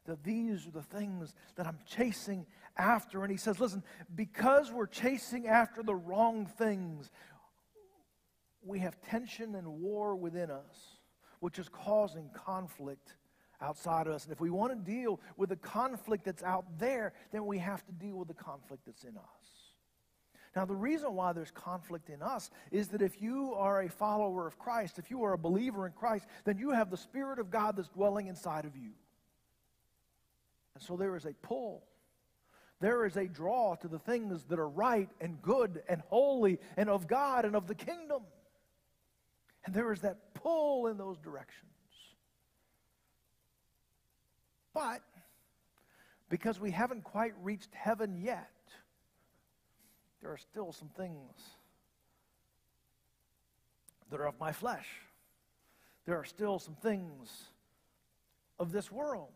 That 0.06 0.24
these 0.24 0.66
are 0.66 0.72
the 0.72 0.82
things 0.82 1.36
that 1.56 1.68
I'm 1.68 1.78
chasing 1.86 2.48
after. 2.76 3.22
And 3.22 3.30
he 3.30 3.38
says, 3.38 3.60
listen, 3.60 3.84
because 4.16 4.72
we're 4.72 4.88
chasing 4.88 5.46
after 5.48 5.84
the 5.84 5.94
wrong 5.94 6.48
things, 6.48 7.12
we 8.66 8.80
have 8.80 9.00
tension 9.00 9.54
and 9.54 9.68
war 9.68 10.16
within 10.16 10.50
us, 10.50 10.98
which 11.40 11.60
is 11.60 11.70
causing 11.70 12.32
conflict 12.34 13.14
outside 13.62 14.08
of 14.08 14.14
us. 14.14 14.24
And 14.24 14.34
if 14.34 14.42
we 14.42 14.50
want 14.50 14.72
to 14.72 14.92
deal 14.92 15.22
with 15.38 15.50
the 15.50 15.56
conflict 15.56 16.26
that's 16.26 16.42
out 16.42 16.66
there, 16.80 17.14
then 17.32 17.46
we 17.46 17.60
have 17.60 17.86
to 17.86 17.92
deal 17.92 18.16
with 18.16 18.28
the 18.28 18.34
conflict 18.34 18.88
that's 18.88 19.04
in 19.04 19.18
us. 19.18 19.59
Now, 20.56 20.66
the 20.66 20.76
reason 20.76 21.14
why 21.14 21.34
there's 21.34 21.52
conflict 21.52 22.10
in 22.10 22.22
us 22.24 22.50
is 22.72 22.88
that 22.90 23.02
if 23.02 23.22
you 23.22 23.54
are 23.54 23.84
a 23.84 23.90
follower 23.90 24.48
of 24.48 24.58
Christ, 24.58 24.98
if 24.98 25.12
you 25.12 25.24
are 25.24 25.34
a 25.34 25.38
believer 25.38 25.86
in 25.86 25.94
Christ, 25.94 26.26
then 26.44 26.58
you 26.58 26.72
have 26.72 26.90
the 26.90 26.98
Spirit 26.98 27.38
of 27.38 27.52
God 27.52 27.76
that's 27.76 27.90
dwelling 27.90 28.28
inside 28.28 28.66
of 28.66 28.76
you. 28.76 28.92
And 30.74 30.84
so 30.84 30.98
there 30.98 31.16
is 31.16 31.26
a 31.26 31.34
pull. 31.44 31.84
There 32.80 33.06
is 33.06 33.16
a 33.16 33.28
draw 33.28 33.76
to 33.76 33.88
the 33.88 34.00
things 34.00 34.46
that 34.46 34.58
are 34.58 34.70
right 34.70 35.10
and 35.22 35.42
good 35.42 35.84
and 35.88 36.02
holy 36.08 36.60
and 36.78 36.90
of 36.90 37.08
God 37.08 37.46
and 37.46 37.56
of 37.56 37.68
the 37.68 37.76
kingdom. 37.76 38.24
And 39.66 39.76
there 39.76 39.92
is 39.92 40.02
that 40.02 40.34
pull 40.34 40.88
in 40.88 40.98
those 40.98 41.20
directions. 41.20 41.66
But 44.74 45.02
because 46.30 46.60
we 46.60 46.72
haven't 46.72 47.04
quite 47.04 47.34
reached 47.44 47.74
heaven 47.76 48.16
yet, 48.16 48.50
there 50.22 50.32
are 50.32 50.38
still 50.38 50.72
some 50.72 50.90
things 50.90 51.32
that 54.10 54.20
are 54.20 54.28
of 54.28 54.40
my 54.40 54.52
flesh. 54.52 54.88
There 56.06 56.18
are 56.18 56.26
still 56.26 56.60
some 56.60 56.76
things 56.76 57.30
of 58.60 58.72
this 58.72 58.92
world. 58.92 59.30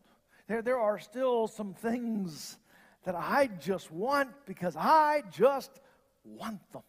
There, 0.47 0.61
there 0.61 0.79
are 0.79 0.99
still 0.99 1.47
some 1.47 1.73
things 1.73 2.57
that 3.05 3.15
I 3.15 3.47
just 3.59 3.91
want 3.91 4.31
because 4.45 4.75
I 4.75 5.23
just 5.31 5.79
want 6.23 6.59
them. 6.71 6.83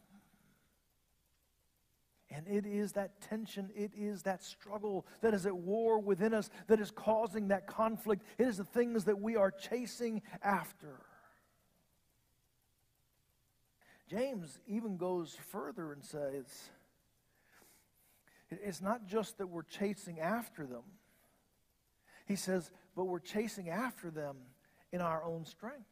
And 2.30 2.48
it 2.48 2.66
is 2.66 2.92
that 2.92 3.20
tension, 3.20 3.70
it 3.76 3.92
is 3.96 4.22
that 4.22 4.42
struggle 4.42 5.06
that 5.20 5.34
is 5.34 5.46
at 5.46 5.56
war 5.56 6.00
within 6.00 6.34
us 6.34 6.50
that 6.66 6.80
is 6.80 6.90
causing 6.90 7.48
that 7.48 7.68
conflict. 7.68 8.24
It 8.38 8.48
is 8.48 8.56
the 8.56 8.64
things 8.64 9.04
that 9.04 9.20
we 9.20 9.36
are 9.36 9.52
chasing 9.52 10.20
after. 10.42 11.00
James 14.14 14.60
even 14.68 14.96
goes 14.96 15.36
further 15.50 15.92
and 15.92 16.04
says, 16.04 16.44
it's 18.48 18.80
not 18.80 19.06
just 19.08 19.38
that 19.38 19.48
we're 19.48 19.64
chasing 19.64 20.20
after 20.20 20.66
them. 20.66 20.82
He 22.24 22.36
says, 22.36 22.70
but 22.94 23.06
we're 23.06 23.18
chasing 23.18 23.70
after 23.70 24.10
them 24.10 24.36
in 24.92 25.00
our 25.00 25.24
own 25.24 25.44
strength. 25.44 25.88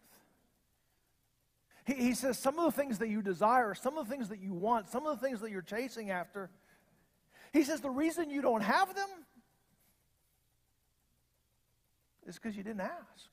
He, 1.85 1.95
he 1.95 2.14
says 2.14 2.38
some 2.38 2.61
of 2.61 2.73
the 2.73 2.81
things 2.81 2.99
that 2.99 3.09
you 3.09 3.23
desire, 3.23 3.75
some 3.75 3.99
of 3.99 4.09
the 4.09 4.14
things 4.14 4.29
that 4.29 4.38
you 4.38 4.55
want, 4.55 4.88
some 4.88 5.05
of 5.05 5.19
the 5.19 5.26
things 5.26 5.41
that 5.41 5.50
you're 5.50 5.61
chasing 5.61 6.11
after, 6.11 6.49
he 7.52 7.64
says 7.64 7.81
the 7.81 7.91
reason 7.91 8.31
you 8.31 8.41
don't 8.41 8.62
have 8.62 8.95
them 8.95 9.09
is 12.25 12.37
because 12.37 12.57
you 12.57 12.62
didn't 12.62 12.83
ask. 12.83 13.31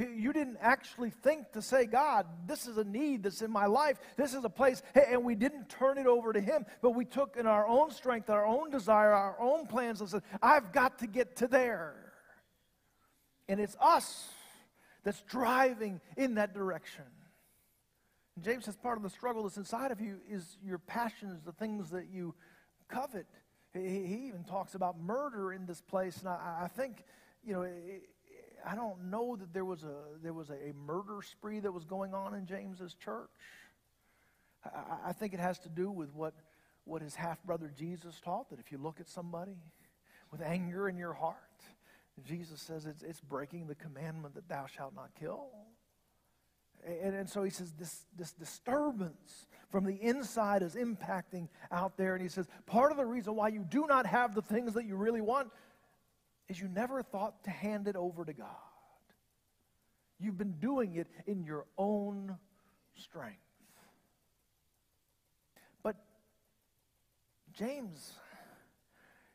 You 0.00 0.32
didn't 0.32 0.56
actually 0.60 1.10
think 1.10 1.52
to 1.52 1.60
say, 1.60 1.84
God, 1.84 2.26
this 2.46 2.66
is 2.66 2.78
a 2.78 2.84
need 2.84 3.24
that's 3.24 3.42
in 3.42 3.50
my 3.50 3.66
life. 3.66 3.98
This 4.16 4.32
is 4.32 4.44
a 4.44 4.48
place. 4.48 4.82
And 4.94 5.24
we 5.24 5.34
didn't 5.34 5.68
turn 5.68 5.98
it 5.98 6.06
over 6.06 6.32
to 6.32 6.40
Him, 6.40 6.64
but 6.80 6.90
we 6.90 7.04
took 7.04 7.36
in 7.36 7.46
our 7.46 7.66
own 7.66 7.90
strength, 7.90 8.30
our 8.30 8.46
own 8.46 8.70
desire, 8.70 9.12
our 9.12 9.36
own 9.38 9.66
plans, 9.66 10.00
and 10.00 10.08
said, 10.08 10.22
I've 10.42 10.72
got 10.72 11.00
to 11.00 11.06
get 11.06 11.36
to 11.36 11.48
there. 11.48 12.12
And 13.48 13.60
it's 13.60 13.76
us 13.80 14.28
that's 15.04 15.20
driving 15.22 16.00
in 16.16 16.36
that 16.36 16.54
direction. 16.54 17.04
And 18.36 18.44
James 18.44 18.64
says 18.64 18.76
part 18.76 18.96
of 18.96 19.02
the 19.02 19.10
struggle 19.10 19.42
that's 19.42 19.56
inside 19.56 19.90
of 19.90 20.00
you 20.00 20.18
is 20.30 20.56
your 20.64 20.78
passions, 20.78 21.42
the 21.44 21.52
things 21.52 21.90
that 21.90 22.06
you 22.10 22.34
covet. 22.88 23.26
He, 23.74 23.80
he 24.06 24.26
even 24.28 24.44
talks 24.44 24.74
about 24.74 24.98
murder 24.98 25.52
in 25.52 25.66
this 25.66 25.80
place, 25.80 26.18
and 26.20 26.28
I, 26.28 26.60
I 26.62 26.68
think, 26.68 27.04
you 27.44 27.52
know, 27.52 27.62
it, 27.62 28.08
I 28.66 28.74
don't 28.74 29.10
know 29.10 29.36
that 29.36 29.52
there 29.52 29.64
was 29.64 29.84
a 29.84 29.96
there 30.22 30.32
was 30.32 30.50
a, 30.50 30.72
murder 30.74 31.20
spree 31.22 31.60
that 31.60 31.72
was 31.72 31.84
going 31.84 32.14
on 32.14 32.34
in 32.34 32.46
James's 32.46 32.94
church. 32.94 33.28
I, 34.64 35.08
I 35.08 35.12
think 35.12 35.34
it 35.34 35.40
has 35.40 35.58
to 35.60 35.68
do 35.68 35.90
with 35.90 36.14
what 36.14 36.34
what 36.84 37.02
his 37.02 37.14
half 37.14 37.42
brother 37.44 37.72
Jesus 37.76 38.20
taught 38.20 38.50
that 38.50 38.58
if 38.58 38.72
you 38.72 38.78
look 38.78 39.00
at 39.00 39.08
somebody 39.08 39.56
with 40.30 40.42
anger 40.42 40.88
in 40.88 40.96
your 40.96 41.12
heart, 41.12 41.36
Jesus 42.24 42.60
says 42.60 42.86
it's, 42.86 43.02
it's 43.02 43.20
breaking 43.20 43.66
the 43.66 43.74
commandment 43.74 44.34
that 44.34 44.48
thou 44.48 44.66
shalt 44.66 44.94
not 44.94 45.10
kill. 45.18 45.48
And, 46.84 47.14
and 47.14 47.28
so 47.28 47.42
he 47.42 47.50
says 47.50 47.72
this, 47.78 48.06
this 48.16 48.32
disturbance 48.32 49.46
from 49.70 49.84
the 49.84 49.94
inside 50.00 50.62
is 50.62 50.74
impacting 50.74 51.48
out 51.70 51.96
there. 51.96 52.14
And 52.14 52.22
he 52.22 52.28
says 52.28 52.46
part 52.66 52.90
of 52.90 52.96
the 52.96 53.04
reason 53.04 53.34
why 53.36 53.48
you 53.48 53.64
do 53.68 53.86
not 53.86 54.06
have 54.06 54.34
the 54.34 54.42
things 54.42 54.74
that 54.74 54.86
you 54.86 54.96
really 54.96 55.20
want 55.20 55.50
is 56.50 56.60
you 56.60 56.66
never 56.66 57.00
thought 57.00 57.44
to 57.44 57.50
hand 57.50 57.86
it 57.86 57.94
over 57.94 58.24
to 58.24 58.32
God. 58.32 58.46
You've 60.18 60.36
been 60.36 60.56
doing 60.58 60.96
it 60.96 61.06
in 61.28 61.44
your 61.44 61.64
own 61.78 62.36
strength. 62.96 63.38
But 65.84 65.94
James 67.52 68.14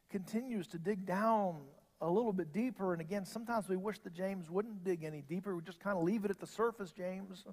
continues 0.10 0.67
to 0.67 0.77
dig 0.77 1.05
down 1.05 1.62
a 2.01 2.10
little 2.10 2.34
bit 2.34 2.51
deeper. 2.51 2.91
And 2.91 3.01
again, 3.01 3.25
sometimes 3.25 3.69
we 3.69 3.77
wish 3.77 3.98
that 4.00 4.13
James 4.13 4.50
wouldn't 4.50 4.84
dig 4.84 5.05
any 5.05 5.22
deeper. 5.22 5.55
We 5.55 5.62
just 5.62 5.79
kind 5.79 5.98
of 5.98 6.03
leave 6.03 6.25
it 6.25 6.31
at 6.31 6.39
the 6.41 6.45
surface, 6.45 6.91
James. 6.91 7.45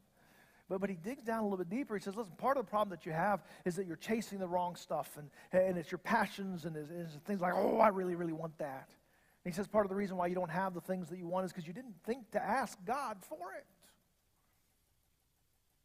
But, 0.68 0.80
but 0.80 0.90
he 0.90 0.96
digs 0.96 1.22
down 1.22 1.38
a 1.38 1.42
little 1.44 1.58
bit 1.58 1.70
deeper. 1.70 1.94
He 1.94 2.02
says, 2.02 2.16
listen, 2.16 2.32
part 2.36 2.56
of 2.56 2.66
the 2.66 2.70
problem 2.70 2.90
that 2.90 3.06
you 3.06 3.12
have 3.12 3.44
is 3.64 3.76
that 3.76 3.86
you're 3.86 3.94
chasing 3.94 4.40
the 4.40 4.48
wrong 4.48 4.74
stuff. 4.74 5.16
And, 5.16 5.30
and 5.52 5.78
it's 5.78 5.92
your 5.92 5.98
passions 5.98 6.64
and 6.64 6.76
it's, 6.76 6.90
it's 6.90 7.14
things 7.24 7.40
like, 7.40 7.54
oh, 7.54 7.78
I 7.78 7.88
really, 7.88 8.16
really 8.16 8.32
want 8.32 8.58
that. 8.58 8.90
And 9.44 9.52
he 9.52 9.56
says 9.56 9.66
part 9.66 9.84
of 9.84 9.90
the 9.90 9.96
reason 9.96 10.16
why 10.16 10.28
you 10.28 10.34
don't 10.34 10.50
have 10.50 10.74
the 10.74 10.80
things 10.80 11.08
that 11.08 11.18
you 11.18 11.26
want 11.26 11.44
is 11.46 11.52
because 11.52 11.66
you 11.66 11.72
didn't 11.72 11.96
think 12.04 12.30
to 12.32 12.42
ask 12.42 12.78
God 12.84 13.16
for 13.20 13.54
it. 13.58 13.66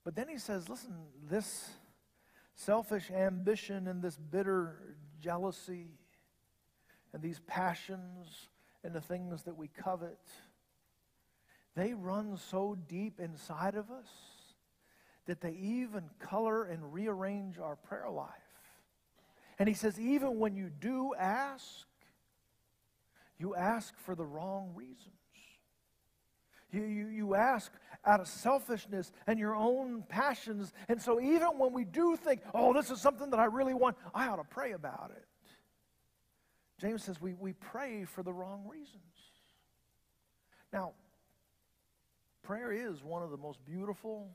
But 0.03 0.15
then 0.15 0.27
he 0.29 0.37
says, 0.37 0.69
listen, 0.69 0.95
this 1.29 1.69
selfish 2.55 3.11
ambition 3.11 3.87
and 3.87 4.01
this 4.01 4.17
bitter 4.17 4.95
jealousy 5.19 5.87
and 7.13 7.21
these 7.21 7.39
passions 7.47 8.47
and 8.83 8.93
the 8.93 9.01
things 9.01 9.43
that 9.43 9.57
we 9.57 9.67
covet, 9.67 10.19
they 11.75 11.93
run 11.93 12.37
so 12.37 12.77
deep 12.87 13.19
inside 13.19 13.75
of 13.75 13.89
us 13.91 14.07
that 15.25 15.41
they 15.41 15.51
even 15.51 16.03
color 16.19 16.63
and 16.63 16.93
rearrange 16.93 17.59
our 17.59 17.75
prayer 17.75 18.09
life. 18.09 18.29
And 19.59 19.67
he 19.67 19.75
says, 19.75 19.99
even 19.99 20.39
when 20.39 20.55
you 20.55 20.69
do 20.69 21.13
ask, 21.15 21.85
you 23.39 23.55
ask 23.55 23.97
for 23.99 24.15
the 24.15 24.25
wrong 24.25 24.71
reasons. 24.75 25.13
You, 26.71 26.83
you, 26.83 27.07
you 27.07 27.35
ask 27.35 27.71
out 28.05 28.19
of 28.19 28.27
selfishness 28.27 29.11
and 29.25 29.39
your 29.39 29.55
own 29.55 30.03
passions. 30.09 30.73
And 30.89 31.01
so, 31.01 31.21
even 31.21 31.57
when 31.57 31.71
we 31.71 31.85
do 31.85 32.17
think, 32.17 32.41
oh, 32.53 32.73
this 32.73 32.91
is 32.91 32.99
something 32.99 33.29
that 33.29 33.39
I 33.39 33.45
really 33.45 33.73
want, 33.73 33.95
I 34.13 34.27
ought 34.27 34.37
to 34.37 34.43
pray 34.43 34.73
about 34.73 35.11
it. 35.15 35.25
James 36.79 37.03
says 37.03 37.21
we, 37.21 37.33
we 37.33 37.53
pray 37.53 38.05
for 38.05 38.21
the 38.21 38.33
wrong 38.33 38.67
reasons. 38.67 39.01
Now, 40.73 40.93
prayer 42.43 42.71
is 42.71 43.03
one 43.03 43.23
of 43.23 43.31
the 43.31 43.37
most 43.37 43.63
beautiful 43.65 44.29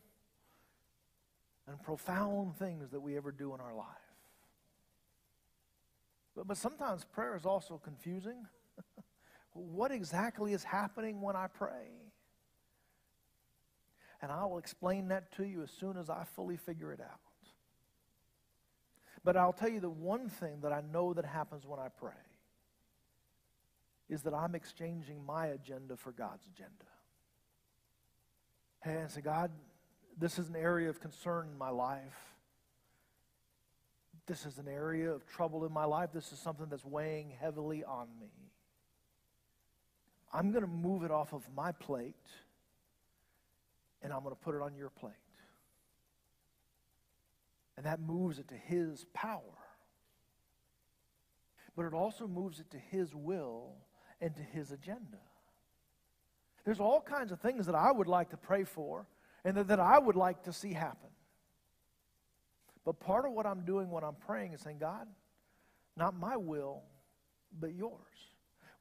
and 1.68 1.80
profound 1.82 2.56
things 2.56 2.90
that 2.90 3.00
we 3.00 3.16
ever 3.16 3.30
do 3.30 3.54
in 3.54 3.60
our 3.60 3.74
life. 3.74 3.86
But, 6.34 6.48
but 6.48 6.56
sometimes 6.56 7.04
prayer 7.04 7.36
is 7.36 7.44
also 7.46 7.80
confusing. 7.82 8.46
What 9.54 9.92
exactly 9.92 10.52
is 10.52 10.64
happening 10.64 11.20
when 11.20 11.36
I 11.36 11.46
pray? 11.46 11.88
And 14.20 14.30
I 14.30 14.44
will 14.44 14.58
explain 14.58 15.08
that 15.08 15.32
to 15.36 15.44
you 15.44 15.62
as 15.62 15.70
soon 15.70 15.96
as 15.96 16.08
I 16.08 16.24
fully 16.36 16.56
figure 16.56 16.92
it 16.92 17.00
out. 17.00 17.20
But 19.24 19.36
I'll 19.36 19.52
tell 19.52 19.68
you 19.68 19.80
the 19.80 19.90
one 19.90 20.28
thing 20.28 20.60
that 20.62 20.72
I 20.72 20.82
know 20.92 21.12
that 21.14 21.24
happens 21.24 21.66
when 21.66 21.78
I 21.78 21.88
pray 21.88 22.10
is 24.08 24.22
that 24.22 24.34
I'm 24.34 24.54
exchanging 24.54 25.24
my 25.24 25.46
agenda 25.46 25.96
for 25.96 26.12
God's 26.12 26.46
agenda. 26.54 26.70
And 28.84 29.10
say, 29.10 29.20
God, 29.20 29.50
this 30.18 30.38
is 30.38 30.48
an 30.48 30.56
area 30.56 30.88
of 30.90 31.00
concern 31.00 31.48
in 31.52 31.58
my 31.58 31.70
life. 31.70 32.34
This 34.26 34.44
is 34.44 34.58
an 34.58 34.68
area 34.68 35.10
of 35.10 35.26
trouble 35.26 35.64
in 35.64 35.72
my 35.72 35.84
life. 35.84 36.10
This 36.12 36.32
is 36.32 36.38
something 36.38 36.66
that's 36.68 36.84
weighing 36.84 37.32
heavily 37.40 37.84
on 37.84 38.08
me. 38.20 38.51
I'm 40.32 40.50
going 40.50 40.64
to 40.64 40.70
move 40.70 41.02
it 41.02 41.10
off 41.10 41.32
of 41.32 41.42
my 41.54 41.72
plate 41.72 42.14
and 44.02 44.12
I'm 44.12 44.22
going 44.22 44.34
to 44.34 44.40
put 44.40 44.54
it 44.54 44.62
on 44.62 44.74
your 44.74 44.90
plate. 44.90 45.12
And 47.76 47.86
that 47.86 48.00
moves 48.00 48.38
it 48.38 48.48
to 48.48 48.54
His 48.54 49.06
power. 49.12 49.40
But 51.76 51.86
it 51.86 51.94
also 51.94 52.26
moves 52.26 52.60
it 52.60 52.70
to 52.72 52.78
His 52.78 53.14
will 53.14 53.76
and 54.22 54.34
to 54.36 54.42
his 54.42 54.70
agenda. 54.70 55.18
There's 56.64 56.80
all 56.80 57.00
kinds 57.00 57.32
of 57.32 57.40
things 57.40 57.66
that 57.66 57.74
I 57.74 57.90
would 57.90 58.06
like 58.06 58.30
to 58.30 58.36
pray 58.36 58.62
for 58.62 59.04
and 59.44 59.56
that, 59.56 59.66
that 59.66 59.80
I 59.80 59.98
would 59.98 60.14
like 60.14 60.44
to 60.44 60.52
see 60.52 60.72
happen. 60.72 61.10
But 62.84 63.00
part 63.00 63.26
of 63.26 63.32
what 63.32 63.46
I'm 63.46 63.64
doing 63.64 63.90
when 63.90 64.04
I'm 64.04 64.14
praying 64.14 64.52
is 64.52 64.60
saying, 64.60 64.78
God, 64.78 65.08
not 65.96 66.18
my 66.18 66.36
will, 66.36 66.82
but 67.60 67.74
yours. 67.74 67.98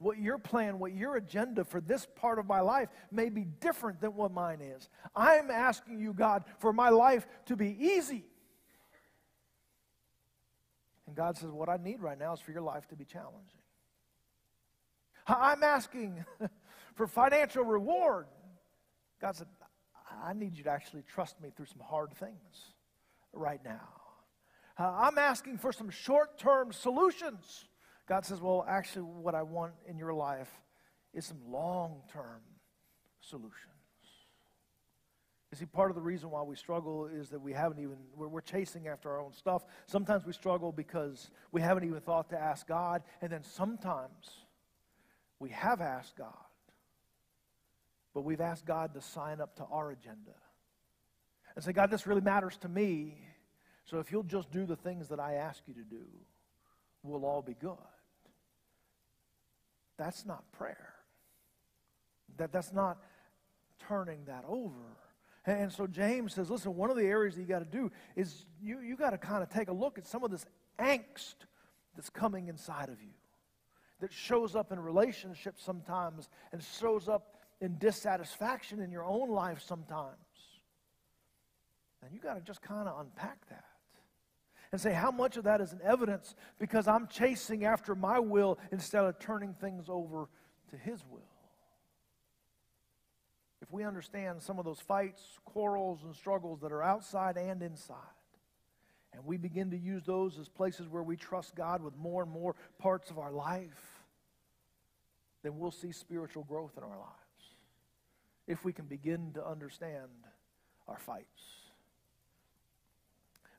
What 0.01 0.17
your 0.17 0.38
plan, 0.38 0.79
what 0.79 0.93
your 0.93 1.15
agenda 1.15 1.63
for 1.63 1.79
this 1.79 2.08
part 2.15 2.39
of 2.39 2.48
my 2.48 2.60
life 2.60 2.89
may 3.12 3.29
be 3.29 3.46
different 3.46 4.01
than 4.01 4.15
what 4.15 4.31
mine 4.31 4.60
is. 4.62 4.89
I'm 5.15 5.51
asking 5.51 6.00
you, 6.00 6.13
God, 6.13 6.43
for 6.58 6.74
my 6.74 6.89
life 6.89 7.27
to 7.46 7.55
be 7.55 7.77
easy. 7.79 8.25
And 11.05 11.15
God 11.15 11.38
says, 11.38 11.50
What 11.51 11.70
I 11.70 11.77
need 11.77 12.01
right 12.01 12.17
now 12.17 12.34
is 12.34 12.39
for 12.39 12.51
your 12.51 12.62
life 12.62 12.88
to 12.88 12.96
be 12.96 13.05
challenging. 13.05 13.60
I'm 15.27 15.63
asking 15.63 16.25
for 16.96 17.08
financial 17.08 17.63
reward. 17.63 18.25
God 19.22 19.36
said, 19.36 19.48
I 20.24 20.34
need 20.34 20.58
you 20.58 20.63
to 20.63 20.70
actually 20.70 21.03
trust 21.03 21.39
me 21.41 21.51
through 21.55 21.67
some 21.67 21.81
hard 21.81 22.13
things 22.13 22.74
right 23.34 23.63
now. 23.63 23.88
I'm 24.77 25.17
asking 25.17 25.58
for 25.60 25.72
some 25.72 25.89
short 25.89 26.38
term 26.39 26.72
solutions. 26.72 27.65
God 28.12 28.25
says, 28.25 28.41
Well, 28.41 28.65
actually, 28.68 29.03
what 29.03 29.36
I 29.36 29.41
want 29.41 29.72
in 29.88 29.98
your 29.98 30.13
life 30.13 30.51
is 31.13 31.24
some 31.24 31.39
long 31.50 32.01
term 32.12 32.41
solutions. 33.22 33.56
You 35.50 35.58
see, 35.58 35.65
part 35.65 35.91
of 35.91 35.96
the 35.96 36.01
reason 36.01 36.30
why 36.30 36.41
we 36.41 36.58
struggle 36.58 37.06
is 37.06 37.30
that 37.30 37.39
we 37.39 37.53
haven't 37.53 37.80
even, 37.80 37.96
we're, 38.18 38.27
we're, 38.27 38.41
chasing 38.41 38.89
after 38.89 39.10
our 39.12 39.22
own 39.22 39.32
stuff. 39.32 39.63
Sometimes 39.86 40.25
we 40.25 40.34
struggle 40.34 40.74
because 40.74 41.32
we 41.53 41.62
haven't 41.62 41.86
even 41.86 42.01
thought 42.01 42.30
to 42.32 42.38
ask 42.38 42.68
God. 42.68 43.01
And 43.22 43.32
then 43.32 43.44
sometimes 43.44 44.30
we 45.39 45.48
have 45.51 45.80
asked 45.80 46.18
God, 46.18 46.34
but 48.13 48.25
we've 48.25 48.41
asked 48.41 48.65
God 48.65 48.94
to 48.94 49.00
sign 49.00 49.39
up 49.39 49.56
to 49.56 49.63
our 49.72 49.89
agenda 49.91 50.36
and 51.56 51.63
say, 51.63 51.72
God, 51.72 51.89
this 51.89 52.06
really 52.06 52.20
matters 52.20 52.58
to 52.58 52.68
me. 52.68 53.20
So 53.86 54.00
if 54.00 54.12
you'll 54.12 54.24
just 54.24 54.51
do 54.51 54.65
the 54.65 54.75
things 54.75 55.08
that 55.08 55.22
I 55.22 55.36
ask 55.36 55.63
you 55.65 55.75
to 55.75 55.84
do, 55.84 56.03
we'll 57.03 57.24
all 57.24 57.41
be 57.41 57.53
good. 57.53 57.77
That's 60.01 60.25
not 60.25 60.51
prayer. 60.51 60.96
That, 62.38 62.51
that's 62.51 62.74
not 62.74 62.98
turning 63.88 64.25
that 64.25 64.43
over. 64.48 64.98
And 65.46 65.72
so 65.72 65.86
James 65.86 66.34
says, 66.34 66.50
listen, 66.50 66.75
one 66.75 66.89
of 66.89 66.98
the 66.98 67.05
areas 67.05 67.36
that 67.36 67.41
you 67.41 67.48
got 67.48 67.60
to 67.60 67.65
do 67.65 67.91
is 68.15 68.48
you, 68.60 68.79
you 68.79 68.96
got 68.96 69.12
to 69.12 69.20
kind 69.20 69.43
of 69.43 69.50
take 69.50 69.70
a 69.70 69.72
look 69.72 70.00
at 70.00 70.08
some 70.08 70.24
of 70.24 70.31
this 70.31 70.43
angst 70.79 71.36
that's 71.96 72.10
coming 72.10 72.48
inside 72.48 72.89
of 72.89 73.00
you, 73.00 73.13
that 74.00 74.12
shows 74.12 74.55
up 74.55 74.72
in 74.72 74.79
relationships 74.79 75.62
sometimes 75.63 76.29
and 76.51 76.63
shows 76.63 77.08
up 77.08 77.36
in 77.60 77.77
dissatisfaction 77.77 78.79
in 78.79 78.89
your 78.89 79.05
own 79.05 79.29
life 79.29 79.62
sometimes. 79.63 80.17
And 82.03 82.12
you 82.12 82.20
got 82.20 82.34
to 82.34 82.41
just 82.41 82.63
kind 82.63 82.89
of 82.89 83.00
unpack 83.01 83.48
that 83.50 83.65
and 84.72 84.80
say, 84.80 84.94
how 84.94 85.12
much 85.12 85.38
of 85.38 85.44
that 85.44 85.60
is 85.60 85.74
an 85.74 85.82
evidence 85.84 86.36
because 86.58 86.88
I'm 86.88 87.08
chasing 87.08 87.66
after 87.66 87.94
my 87.94 88.20
will 88.20 88.58
instead 88.72 89.04
of 89.04 89.20
turning 89.20 89.54
things 89.54 89.86
over 89.90 90.30
to 90.70 90.78
His 90.78 91.04
will? 91.10 91.22
If 93.62 93.72
we 93.72 93.84
understand 93.84 94.42
some 94.42 94.60
of 94.60 94.66
those 94.66 94.80
fights, 94.80 95.22
quarrels, 95.46 96.04
and 96.04 96.16
struggles 96.16 96.62
that 96.62 96.72
are 96.72 96.82
outside 96.82 97.38
and 97.38 97.62
inside, 97.62 97.98
and 99.13 99.25
we 99.25 99.38
begin 99.38 99.72
to 99.72 99.78
use 99.78 100.04
those 100.06 100.40
as 100.40 100.48
places 100.48 100.88
where 100.88 101.04
we 101.04 101.18
trust 101.18 101.54
God 101.54 101.84
with 101.84 101.96
more 101.98 102.24
and 102.24 102.32
more 102.32 102.56
parts 102.80 103.12
of 103.12 103.20
our 103.20 103.32
life, 103.32 104.00
then 105.44 105.58
we'll 105.58 105.72
see 105.72 105.92
spiritual 105.92 106.44
growth 106.44 106.72
in 106.78 106.84
our 106.84 106.90
lives. 106.90 107.12
If 108.48 108.63
we 108.63 108.72
can 108.72 108.86
begin 108.86 109.32
to 109.34 109.46
understand 109.46 110.10
our 110.88 110.98
fights. 110.98 111.61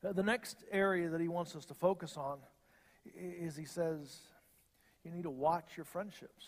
Uh, 0.05 0.13
the 0.13 0.23
next 0.23 0.65
area 0.71 1.09
that 1.09 1.21
he 1.21 1.29
wants 1.29 1.55
us 1.55 1.65
to 1.67 1.75
focus 1.75 2.17
on 2.17 2.39
is 3.17 3.57
he 3.57 3.65
says, 3.65 4.19
you 5.05 5.11
need 5.11 5.23
to 5.23 5.31
watch 5.31 5.77
your 5.77 5.85
friendships. 5.85 6.47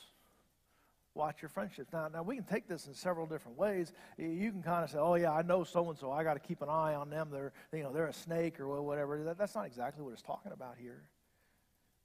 Watch 1.14 1.42
your 1.42 1.49
friendships. 1.49 1.92
Now, 1.92 2.08
now 2.08 2.23
we 2.25 2.34
can 2.34 2.44
take 2.44 2.66
this 2.66 2.88
in 2.88 2.94
several 2.94 3.26
different 3.26 3.56
ways. 3.56 3.92
You 4.18 4.50
can 4.50 4.62
kind 4.62 4.82
of 4.82 4.90
say, 4.90 4.99
"Oh 4.99 5.14
yeah, 5.14 5.30
I 5.30 5.42
know 5.42 5.62
so 5.62 5.88
and 5.88 5.96
so. 5.96 6.11
I 6.11 6.25
got 6.25 6.34
to 6.34 6.40
keep 6.40 6.61
an 6.61 6.68
eye 6.68 6.94
on 6.94 7.08
them. 7.08 7.28
They're, 7.30 7.52
you 7.73 7.84
know, 7.84 7.92
they're 7.92 8.08
a 8.08 8.12
snake 8.12 8.58
or 8.58 8.82
whatever." 8.82 9.23
That, 9.23 9.38
that's 9.38 9.54
not 9.54 9.64
exactly 9.64 10.02
what 10.02 10.12
it's 10.12 10.23
talking 10.23 10.50
about 10.50 10.75
here. 10.76 11.04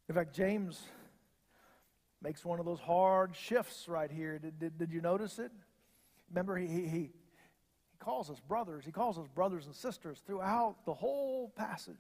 In 0.10 0.14
fact, 0.14 0.36
James 0.36 0.84
makes 2.22 2.46
one 2.46 2.60
of 2.60 2.68
those 2.68 2.80
hard 2.80 3.36
shifts 3.36 3.88
right 3.88 4.12
here. 4.12 4.38
Did, 4.38 4.60
did, 4.60 4.78
did 4.78 4.92
you 4.92 5.02
notice 5.02 5.40
it? 5.40 5.52
Remember, 6.30 6.56
he, 6.58 6.68
he, 6.68 7.12
calls 8.00 8.30
us 8.30 8.40
brothers. 8.48 8.86
He 8.86 8.92
calls 8.92 9.18
us 9.18 9.28
brothers 9.34 9.66
and 9.66 9.76
sisters 9.76 10.22
throughout 10.26 10.86
the 10.86 10.94
whole 10.94 11.52
passage. 11.56 11.96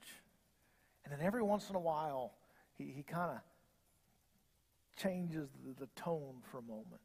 And 1.04 1.14
then 1.14 1.26
every 1.26 1.44
once 1.44 1.70
in 1.70 1.76
a 1.76 1.80
while, 1.80 2.34
he, 2.78 2.86
he 2.96 3.04
kind 3.04 3.32
of 3.32 3.42
changes 4.98 5.50
the, 5.66 5.86
the, 5.86 5.90
tone 5.96 6.42
for 6.52 6.60
a 6.60 6.62
moment. 6.62 7.02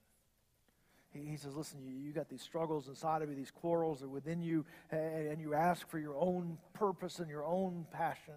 He, 1.12 1.30
he 1.30 1.36
says, 1.36 1.54
Listen, 1.54 1.80
you, 1.82 1.94
you 1.94 2.12
got 2.12 2.28
these 2.28 2.42
struggles 2.42 2.88
inside 2.88 3.22
of 3.22 3.30
you, 3.30 3.36
these 3.36 3.50
quarrels 3.50 4.02
are 4.02 4.08
within 4.08 4.42
you, 4.42 4.64
and, 4.90 5.28
and 5.28 5.40
you 5.40 5.54
ask 5.54 5.88
for 5.88 5.98
your 5.98 6.16
own 6.16 6.58
purpose 6.72 7.18
and 7.18 7.28
your 7.28 7.44
own 7.44 7.86
passion. 7.92 8.34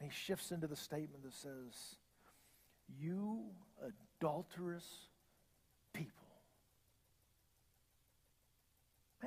And 0.00 0.10
he 0.10 0.14
shifts 0.14 0.52
into 0.52 0.66
the 0.66 0.76
statement 0.76 1.24
that 1.24 1.34
says, 1.34 1.96
You 3.00 3.44
adulterous 4.20 4.86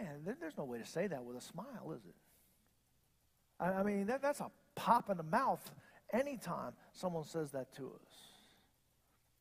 Man, 0.02 0.36
there's 0.40 0.58
no 0.58 0.64
way 0.64 0.80
to 0.80 0.86
say 0.86 1.08
that 1.08 1.24
with 1.24 1.38
a 1.38 1.42
smile, 1.42 1.92
is 1.96 2.02
it? 2.06 2.16
I 3.64 3.84
mean, 3.84 4.08
that, 4.08 4.22
that's 4.22 4.40
a 4.40 4.50
pop 4.76 5.10
in 5.10 5.18
the 5.18 5.24
mouth 5.24 5.72
anytime 6.12 6.74
someone 6.94 7.24
says 7.24 7.52
that 7.52 7.76
to 7.76 7.86
us. 7.88 8.14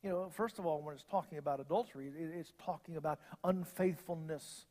You 0.03 0.09
know, 0.09 0.29
first 0.29 0.59
of 0.59 0.65
all, 0.65 0.81
when 0.81 0.93
it's 0.93 1.03
talking 1.09 1.37
about 1.37 1.59
adultery, 1.59 2.11
it's 2.15 2.53
talking 2.63 2.97
about 2.97 3.19
unfaithfulness 3.43 4.65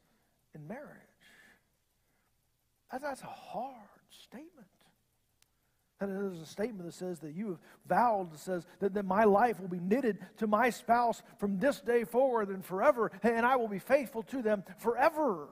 in 0.55 0.67
marriage. 0.67 0.87
That's 2.93 3.23
a 3.23 3.27
hard 3.27 3.75
statement. 4.25 4.67
It 6.01 6.09
is 6.33 6.41
a 6.41 6.47
statement 6.47 6.87
that 6.87 6.95
says 6.95 7.19
that 7.21 7.35
you 7.35 7.49
have 7.49 7.59
vowed, 7.87 8.33
that 8.33 8.39
says 8.39 8.67
that, 8.79 8.95
that 8.95 9.05
my 9.05 9.25
life 9.25 9.61
will 9.61 9.69
be 9.69 9.81
knitted 9.81 10.19
to 10.39 10.47
my 10.47 10.71
spouse 10.71 11.23
from 11.39 11.59
this 11.59 11.81
day 11.81 12.05
forward 12.05 12.49
and 12.49 12.65
forever, 12.65 13.13
and 13.23 13.45
I 13.45 13.57
will 13.57 13.69
be 13.69 13.79
faithful 13.79 14.23
to 14.25 14.41
them 14.41 14.65
forever. 14.79 15.49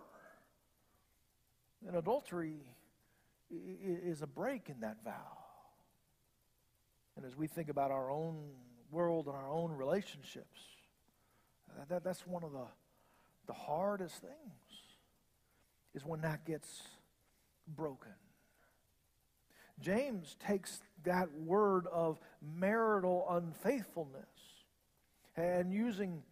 And 1.87 1.97
adultery 1.97 2.57
is 3.51 4.23
a 4.23 4.27
break 4.27 4.69
in 4.69 4.81
that 4.81 4.99
vow. 5.05 5.39
And 7.17 7.25
as 7.25 7.37
we 7.37 7.47
think 7.47 7.69
about 7.69 7.91
our 7.91 8.11
own 8.11 8.51
world 8.91 9.27
and 9.27 9.35
our 9.35 9.51
own 9.51 9.73
relationships, 9.73 10.61
that, 11.89 12.05
that's 12.05 12.27
one 12.27 12.45
of 12.45 12.53
the, 12.53 12.67
the 13.47 13.53
hardest 13.53 14.17
things 14.21 14.35
is 15.95 16.05
when 16.05 16.21
that 16.21 16.45
gets 16.45 16.83
broken. 17.67 18.13
James 19.81 20.37
takes 20.45 20.81
that 21.05 21.33
word 21.33 21.87
of 21.93 22.19
marital 22.43 23.27
unfaithfulness 23.31 24.27
and 25.37 25.73
using 25.73 26.23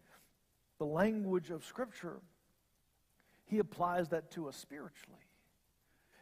the 0.79 0.85
language 0.85 1.49
of 1.49 1.63
Scripture, 1.63 2.19
he 3.45 3.59
applies 3.59 4.09
that 4.09 4.31
to 4.31 4.49
us 4.49 4.57
spiritually. 4.57 5.26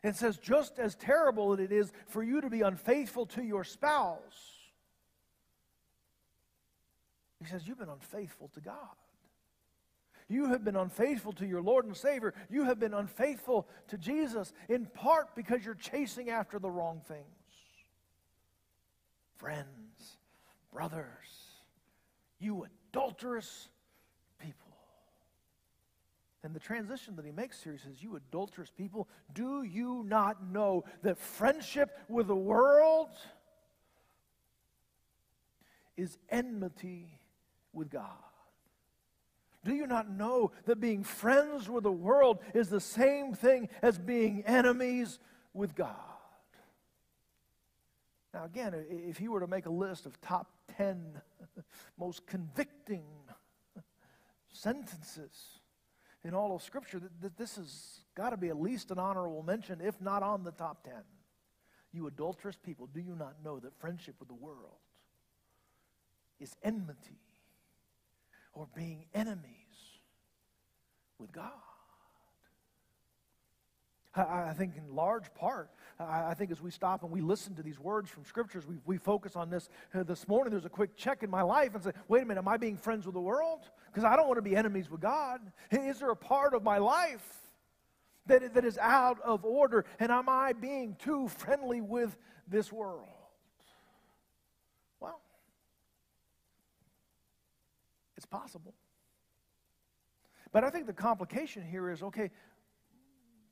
It 0.06 0.16
says, 0.16 0.38
just 0.38 0.78
as 0.78 0.94
terrible 0.94 1.54
it 1.54 1.72
is 1.72 1.92
for 2.06 2.22
you 2.22 2.40
to 2.42 2.48
be 2.48 2.62
unfaithful 2.62 3.26
to 3.28 3.44
your 3.44 3.64
spouse. 3.64 4.60
He 7.40 7.48
says, 7.48 7.68
You've 7.68 7.80
been 7.80 7.90
unfaithful 7.90 8.50
to 8.54 8.62
God. 8.62 8.76
You 10.28 10.50
have 10.50 10.64
been 10.64 10.76
unfaithful 10.76 11.34
to 11.34 11.48
your 11.48 11.62
Lord 11.62 11.86
and 11.86 11.98
Savior. 11.98 12.36
You 12.52 12.66
have 12.66 12.80
been 12.80 12.94
unfaithful 12.94 13.68
to 13.88 13.98
Jesus 13.98 14.54
in 14.70 14.86
part 14.86 15.36
because 15.36 15.66
you're 15.66 15.74
chasing 15.74 16.30
after 16.30 16.60
the 16.60 16.70
wrong 16.70 17.02
things. 17.08 17.26
Friends, 19.38 20.18
brothers, 20.72 21.08
you 22.40 22.68
adulterous 22.92 23.70
and 26.46 26.54
the 26.54 26.60
transition 26.60 27.16
that 27.16 27.26
he 27.26 27.32
makes 27.32 27.64
here, 27.64 27.74
he 27.74 27.80
says, 27.80 28.04
You 28.04 28.16
adulterous 28.16 28.70
people, 28.70 29.08
do 29.34 29.64
you 29.64 30.06
not 30.08 30.48
know 30.52 30.86
that 31.02 31.18
friendship 31.18 31.98
with 32.08 32.28
the 32.28 32.36
world 32.36 33.10
is 35.98 36.20
enmity 36.30 37.20
with 37.74 37.90
God? 37.90 38.12
Do 39.64 39.74
you 39.74 39.88
not 39.88 40.08
know 40.08 40.52
that 40.66 40.80
being 40.80 41.04
friends 41.04 41.68
with 41.68 41.84
the 41.84 41.92
world 41.92 42.38
is 42.54 42.70
the 42.70 42.80
same 42.80 43.34
thing 43.34 43.68
as 43.82 43.98
being 43.98 44.44
enemies 44.46 45.18
with 45.52 45.74
God? 45.74 45.96
Now, 48.36 48.46
again, 48.46 48.76
if 48.88 49.18
he 49.18 49.30
were 49.30 49.40
to 49.40 49.48
make 49.48 49.66
a 49.66 49.72
list 49.72 50.06
of 50.06 50.22
top 50.22 50.52
10 50.78 51.20
most 51.98 52.28
convicting 52.28 53.06
sentences, 54.54 55.62
in 56.26 56.34
all 56.34 56.56
of 56.56 56.64
Scripture 56.64 57.00
that, 57.22 57.38
this 57.38 57.56
has 57.56 58.00
got 58.16 58.32
to 58.32 58.38
be 58.38 58.50
at 58.50 58.60
least 58.60 58.92
an 58.92 59.00
honorable 59.00 59.44
mention, 59.44 59.80
if 59.80 60.02
not 60.02 60.24
on 60.24 60.44
the 60.44 60.52
top 60.52 60.84
10. 60.84 60.94
You 61.94 62.08
adulterous 62.08 62.58
people, 62.58 62.90
do 62.94 63.00
you 63.00 63.16
not 63.16 63.36
know 63.44 63.60
that 63.60 63.80
friendship 63.80 64.16
with 64.20 64.28
the 64.28 64.36
world 64.36 64.80
is 66.40 66.56
enmity 66.64 67.22
or 68.54 68.68
being 68.76 69.06
enemies 69.14 69.46
with 71.20 71.32
God. 71.32 71.52
I, 74.16 74.54
think 74.54 74.78
in 74.78 74.96
large 74.96 75.34
part, 75.34 75.70
I, 76.00 76.34
think 76.34 76.52
as 76.52 76.62
we 76.62 76.72
stop 76.72 77.04
and 77.04 77.12
we 77.12 77.22
listen 77.22 77.54
to 77.56 77.64
these 77.64 77.80
words 77.80 78.10
from 78.10 78.24
scriptures, 78.24 78.66
we, 78.66 78.76
we 78.86 78.98
focus 78.98 79.36
on 79.36 79.50
this. 79.50 79.70
This 79.94 80.28
morning, 80.28 80.52
there's 80.52 80.66
a 80.66 80.70
quick 80.70 80.96
check 80.96 81.24
in 81.24 81.30
my 81.30 81.42
life 81.42 81.76
and 81.76 81.84
say, 81.84 81.92
wait 82.08 82.24
a 82.24 82.26
minute, 82.26 82.40
am 82.40 82.48
I 82.48 82.58
being 82.58 82.78
friends 82.78 83.06
with 83.06 83.14
the 83.14 83.22
world? 83.22 83.70
Because 83.88 84.04
I 84.04 84.16
don't 84.16 84.28
want 84.28 84.38
to 84.38 84.42
be 84.42 84.56
enemies 84.56 84.90
with 84.90 85.02
God. 85.02 85.42
Is 85.72 86.00
there 86.00 86.12
a 86.12 86.16
part 86.16 86.54
of 86.54 86.64
my 86.64 86.78
life 86.78 87.26
that, 88.28 88.54
that 88.54 88.64
is 88.64 88.78
out 88.78 89.20
of 89.22 89.44
order? 89.44 89.86
And 90.00 90.12
am 90.12 90.30
I 90.30 90.54
being 90.54 90.96
too 90.98 91.28
friendly 91.28 91.82
with 91.82 92.16
this 92.48 92.72
world? 92.72 93.08
Well, 95.00 95.20
it's 98.16 98.26
possible. 98.26 98.74
But 100.56 100.64
I 100.64 100.70
think 100.70 100.86
the 100.88 100.94
complication 100.94 101.64
here 101.64 101.90
is 101.90 102.02
okay, 102.02 102.32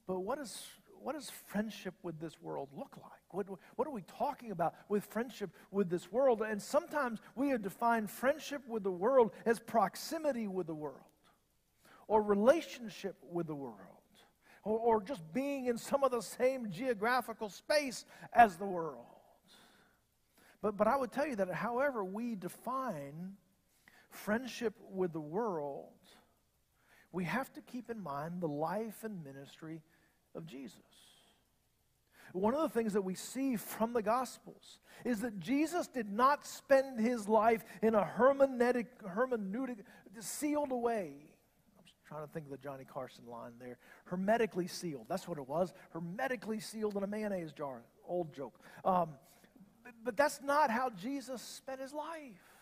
but 0.08 0.20
what, 0.20 0.40
is, 0.40 0.66
what 1.02 1.14
does 1.14 1.32
friendship 1.48 1.94
with 2.04 2.20
this 2.20 2.42
world 2.42 2.70
look 2.76 2.98
like? 3.02 3.22
What, 3.32 3.48
what 3.76 3.88
are 3.88 3.92
we 3.92 4.04
talking 4.04 4.52
about 4.52 4.76
with 4.90 5.06
friendship 5.06 5.50
with 5.72 5.90
this 5.90 6.12
world? 6.12 6.42
And 6.42 6.62
sometimes 6.62 7.20
we 7.36 7.50
have 7.50 7.62
defined 7.62 8.10
friendship 8.10 8.62
with 8.68 8.84
the 8.84 8.92
world 8.92 9.32
as 9.46 9.60
proximity 9.60 10.48
with 10.48 10.68
the 10.68 10.76
world, 10.76 11.00
or 12.08 12.22
relationship 12.22 13.16
with 13.32 13.48
the 13.48 13.56
world, 13.56 13.78
or, 14.64 14.78
or 14.78 15.02
just 15.02 15.22
being 15.34 15.66
in 15.66 15.78
some 15.78 16.04
of 16.04 16.12
the 16.12 16.22
same 16.22 16.70
geographical 16.70 17.50
space 17.50 18.06
as 18.34 18.58
the 18.58 18.66
world. 18.66 19.06
But, 20.62 20.78
but 20.78 20.88
I 20.88 20.96
would 20.96 21.12
tell 21.12 21.28
you 21.28 21.36
that 21.38 21.52
however 21.52 22.04
we 22.04 22.36
define 22.36 23.34
friendship 24.10 24.74
with 24.92 25.12
the 25.12 25.20
world, 25.22 25.90
we 27.12 27.26
have 27.26 27.52
to 27.54 27.62
keep 27.62 27.90
in 27.90 28.02
mind 28.02 28.42
the 28.42 28.48
life 28.48 29.04
and 29.04 29.24
ministry 29.24 29.82
of 30.36 30.46
Jesus. 30.46 30.80
One 32.34 32.56
of 32.56 32.62
the 32.62 32.70
things 32.70 32.94
that 32.94 33.04
we 33.04 33.14
see 33.14 33.56
from 33.56 33.94
the 33.94 34.02
Gospels 34.02 34.80
is 35.06 35.20
that 35.22 35.40
Jesus 35.40 35.88
did 35.88 36.12
not 36.12 36.48
spend 36.48 37.00
his 37.00 37.28
life 37.28 37.64
in 37.84 37.94
a 37.94 38.04
hermeneutic, 38.04 38.88
hermeneutic 39.06 39.78
sealed 40.20 40.72
away. 40.72 41.14
I'm 41.78 41.86
trying 42.08 42.26
to 42.26 42.34
think 42.34 42.46
of 42.46 42.52
the 42.52 42.58
Johnny 42.58 42.86
Carson 42.86 43.26
line 43.28 43.54
there. 43.60 43.78
Hermetically 44.06 44.68
sealed. 44.68 45.06
That's 45.10 45.28
what 45.28 45.38
it 45.38 45.48
was. 45.48 45.74
Hermetically 45.92 46.60
sealed 46.60 46.98
in 46.98 47.04
a 47.04 47.08
mayonnaise 47.08 47.52
jar. 47.52 47.84
Old 48.08 48.34
joke. 48.34 48.60
Um, 48.84 49.10
but 50.04 50.18
that's 50.18 50.42
not 50.42 50.72
how 50.72 50.90
Jesus 50.90 51.42
spent 51.42 51.82
his 51.82 51.94
life. 51.94 52.53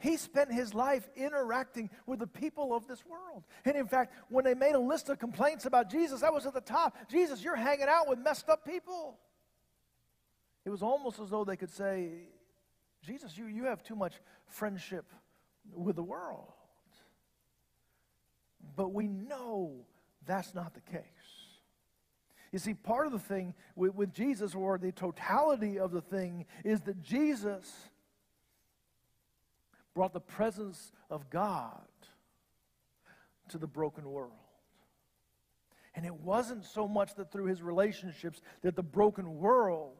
He 0.00 0.16
spent 0.16 0.50
his 0.50 0.72
life 0.74 1.08
interacting 1.14 1.90
with 2.06 2.20
the 2.20 2.26
people 2.26 2.74
of 2.74 2.88
this 2.88 3.04
world. 3.04 3.44
And 3.66 3.76
in 3.76 3.86
fact, 3.86 4.14
when 4.30 4.44
they 4.44 4.54
made 4.54 4.74
a 4.74 4.80
list 4.80 5.10
of 5.10 5.18
complaints 5.18 5.66
about 5.66 5.90
Jesus, 5.90 6.22
that 6.22 6.32
was 6.32 6.46
at 6.46 6.54
the 6.54 6.60
top. 6.62 6.96
Jesus, 7.10 7.44
you're 7.44 7.54
hanging 7.54 7.86
out 7.88 8.08
with 8.08 8.18
messed 8.18 8.48
up 8.48 8.64
people. 8.64 9.18
It 10.64 10.70
was 10.70 10.82
almost 10.82 11.20
as 11.20 11.28
though 11.28 11.44
they 11.44 11.56
could 11.56 11.70
say, 11.70 12.28
Jesus, 13.04 13.36
you, 13.36 13.46
you 13.46 13.64
have 13.64 13.82
too 13.82 13.94
much 13.94 14.14
friendship 14.46 15.04
with 15.74 15.96
the 15.96 16.02
world. 16.02 16.52
But 18.76 18.92
we 18.94 19.06
know 19.06 19.84
that's 20.26 20.54
not 20.54 20.72
the 20.72 20.80
case. 20.80 21.02
You 22.52 22.58
see, 22.58 22.72
part 22.72 23.06
of 23.06 23.12
the 23.12 23.18
thing 23.18 23.54
with, 23.76 23.94
with 23.94 24.14
Jesus, 24.14 24.54
or 24.54 24.78
the 24.78 24.92
totality 24.92 25.78
of 25.78 25.92
the 25.92 26.00
thing, 26.00 26.46
is 26.64 26.80
that 26.82 27.02
Jesus 27.02 27.70
brought 29.94 30.12
the 30.12 30.20
presence 30.20 30.92
of 31.10 31.30
God 31.30 31.86
to 33.48 33.58
the 33.58 33.66
broken 33.66 34.10
world. 34.10 34.32
And 35.94 36.06
it 36.06 36.14
wasn't 36.14 36.64
so 36.64 36.86
much 36.86 37.14
that 37.16 37.32
through 37.32 37.46
his 37.46 37.62
relationships 37.62 38.40
that 38.62 38.76
the 38.76 38.82
broken 38.82 39.38
world 39.38 39.96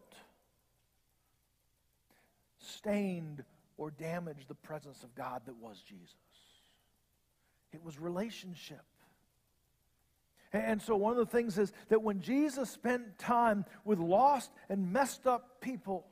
stained 2.59 3.45
or 3.77 3.91
damaged 3.91 4.47
the 4.49 4.55
presence 4.55 5.03
of 5.03 5.15
God 5.15 5.43
that 5.47 5.57
was 5.57 5.83
Jesus. 5.83 6.15
It 7.73 7.83
was 7.83 7.99
relationship. 7.99 8.83
And 10.53 10.83
so, 10.83 10.97
one 10.97 11.13
of 11.13 11.19
the 11.19 11.31
things 11.31 11.59
is 11.59 11.73
that 11.89 12.03
when 12.03 12.21
Jesus 12.21 12.71
spent 12.71 13.19
time 13.19 13.65
with 13.85 14.01
lost 14.01 14.51
and 14.69 14.93
messed 14.93 15.27
up 15.27 15.61
people, 15.61 16.07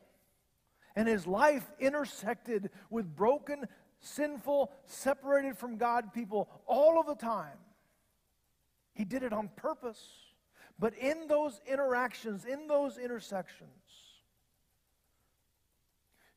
and 0.97 1.09
his 1.09 1.27
life 1.27 1.71
intersected 1.79 2.71
with 2.91 3.15
broken, 3.15 3.67
sinful, 4.01 4.73
separated 4.87 5.57
from 5.57 5.77
God 5.77 6.13
people 6.13 6.49
all 6.67 6.99
of 6.99 7.07
the 7.07 7.15
time. 7.15 7.59
He 8.95 9.05
did 9.05 9.23
it 9.23 9.33
on 9.33 9.51
purpose. 9.57 10.03
But 10.79 10.95
in 10.97 11.27
those 11.27 11.61
interactions, 11.67 12.45
in 12.45 12.69
those 12.69 12.99
intersections, 12.99 13.71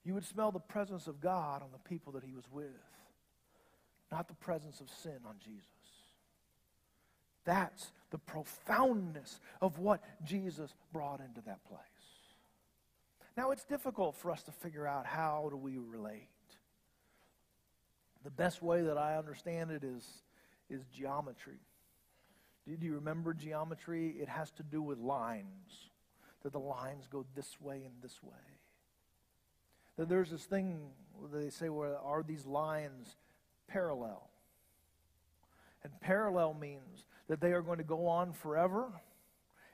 you 0.04 0.14
would 0.16 0.26
smell 0.26 0.52
the 0.52 0.60
presence 0.60 1.08
of 1.08 1.22
God 1.22 1.62
on 1.62 1.70
the 1.72 1.90
people 1.90 2.14
that 2.14 2.24
he 2.24 2.34
was 2.34 2.46
with, 2.52 2.66
not 4.12 4.28
the 4.28 4.34
presence 4.34 4.82
of 4.82 4.90
sin 4.90 5.20
on 5.28 5.36
Jesus. 5.44 5.66
That's 7.46 7.92
the 8.10 8.18
profoundness 8.18 9.40
of 9.62 9.80
what 9.80 10.04
Jesus 10.24 10.74
brought 10.92 11.20
into 11.20 11.42
that 11.42 11.64
place. 11.66 11.82
Now, 13.38 13.52
it's 13.52 13.64
difficult 13.64 14.16
for 14.18 14.32
us 14.32 14.44
to 14.44 14.52
figure 14.52 14.86
out 14.86 15.06
how 15.06 15.48
do 15.50 15.58
we 15.58 15.78
relate. 15.78 16.28
The 18.24 18.30
best 18.30 18.62
way 18.62 18.82
that 18.84 18.98
I 18.98 19.18
understand 19.18 19.72
it 19.72 19.84
is, 19.84 20.06
is 20.70 20.86
geometry. 20.94 21.60
Do 22.68 22.86
you 22.86 22.96
remember 22.96 23.34
geometry? 23.34 24.16
It 24.20 24.30
has 24.30 24.52
to 24.52 24.64
do 24.64 24.82
with 24.82 25.00
lines, 25.00 25.90
that 26.44 26.52
the 26.52 26.60
lines 26.60 27.08
go 27.08 27.26
this 27.36 27.60
way 27.60 27.84
and 27.86 27.94
this 28.02 28.22
way. 28.22 28.60
That 29.98 30.10
there's 30.10 30.30
this 30.30 30.44
thing 30.44 30.90
they 31.34 31.50
say, 31.50 31.70
where 31.70 31.98
are 31.98 32.24
these 32.24 32.46
lines 32.46 33.16
parallel? 33.68 34.30
And 35.84 35.92
parallel 36.02 36.54
means 36.54 37.06
that 37.28 37.42
they 37.42 37.54
are 37.54 37.62
going 37.62 37.80
to 37.80 37.84
go 37.84 38.08
on 38.08 38.34
forever 38.34 38.92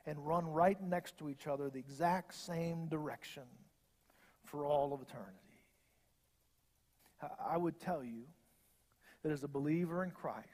and 0.07 0.25
run 0.25 0.47
right 0.47 0.81
next 0.81 1.17
to 1.19 1.29
each 1.29 1.45
other 1.45 1.69
the 1.69 1.77
exact 1.77 2.33
same 2.33 2.87
direction 2.87 3.43
for 4.45 4.65
all 4.65 4.93
of 4.93 5.01
eternity. 5.01 5.37
I 7.45 7.57
would 7.57 7.79
tell 7.79 8.03
you 8.03 8.23
that 9.21 9.31
as 9.31 9.43
a 9.43 9.47
believer 9.47 10.03
in 10.03 10.11
Christ, 10.11 10.47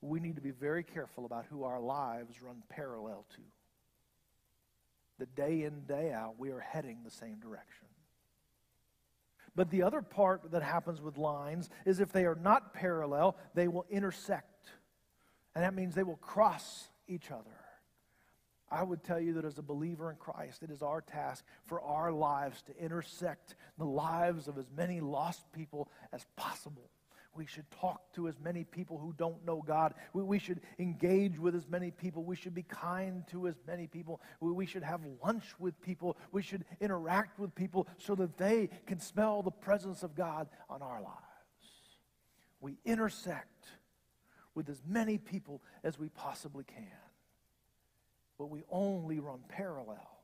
we 0.00 0.18
need 0.18 0.36
to 0.36 0.42
be 0.42 0.50
very 0.50 0.82
careful 0.82 1.24
about 1.24 1.46
who 1.48 1.62
our 1.62 1.80
lives 1.80 2.42
run 2.42 2.62
parallel 2.68 3.24
to. 3.36 3.42
That 5.20 5.34
day 5.36 5.62
in, 5.62 5.84
day 5.86 6.12
out, 6.12 6.34
we 6.38 6.50
are 6.50 6.60
heading 6.60 6.98
the 7.04 7.10
same 7.10 7.38
direction. 7.40 7.86
But 9.54 9.70
the 9.70 9.82
other 9.82 10.02
part 10.02 10.52
that 10.52 10.62
happens 10.62 11.00
with 11.00 11.16
lines 11.16 11.68
is 11.84 12.00
if 12.00 12.12
they 12.12 12.24
are 12.24 12.38
not 12.40 12.74
parallel, 12.74 13.36
they 13.54 13.68
will 13.68 13.86
intersect. 13.90 14.68
And 15.54 15.64
that 15.64 15.74
means 15.74 15.94
they 15.94 16.04
will 16.04 16.16
cross 16.16 16.88
each 17.08 17.30
other. 17.30 17.50
I 18.70 18.82
would 18.82 19.02
tell 19.02 19.20
you 19.20 19.34
that 19.34 19.44
as 19.44 19.58
a 19.58 19.62
believer 19.62 20.10
in 20.10 20.16
Christ, 20.16 20.62
it 20.62 20.70
is 20.70 20.82
our 20.82 21.00
task 21.00 21.44
for 21.64 21.80
our 21.80 22.12
lives 22.12 22.62
to 22.62 22.76
intersect 22.76 23.54
the 23.78 23.84
lives 23.84 24.46
of 24.46 24.58
as 24.58 24.66
many 24.76 25.00
lost 25.00 25.50
people 25.52 25.88
as 26.12 26.26
possible. 26.36 26.90
We 27.34 27.46
should 27.46 27.70
talk 27.70 28.12
to 28.14 28.26
as 28.26 28.34
many 28.40 28.64
people 28.64 28.98
who 28.98 29.14
don't 29.16 29.46
know 29.46 29.62
God. 29.64 29.94
We, 30.12 30.22
we 30.22 30.38
should 30.38 30.60
engage 30.78 31.38
with 31.38 31.54
as 31.54 31.68
many 31.68 31.92
people. 31.92 32.24
We 32.24 32.36
should 32.36 32.54
be 32.54 32.64
kind 32.64 33.24
to 33.28 33.46
as 33.46 33.54
many 33.66 33.86
people. 33.86 34.20
We, 34.40 34.50
we 34.50 34.66
should 34.66 34.82
have 34.82 35.00
lunch 35.22 35.44
with 35.58 35.80
people. 35.80 36.16
We 36.32 36.42
should 36.42 36.64
interact 36.80 37.38
with 37.38 37.54
people 37.54 37.86
so 37.96 38.14
that 38.16 38.36
they 38.36 38.70
can 38.86 38.98
smell 38.98 39.42
the 39.42 39.52
presence 39.52 40.02
of 40.02 40.16
God 40.16 40.48
on 40.68 40.82
our 40.82 41.00
lives. 41.00 41.14
We 42.60 42.76
intersect 42.84 43.68
with 44.54 44.68
as 44.68 44.82
many 44.84 45.16
people 45.16 45.62
as 45.84 45.96
we 45.96 46.08
possibly 46.08 46.64
can 46.64 46.88
but 48.38 48.50
we 48.50 48.62
only 48.70 49.18
run 49.18 49.40
parallel 49.48 50.18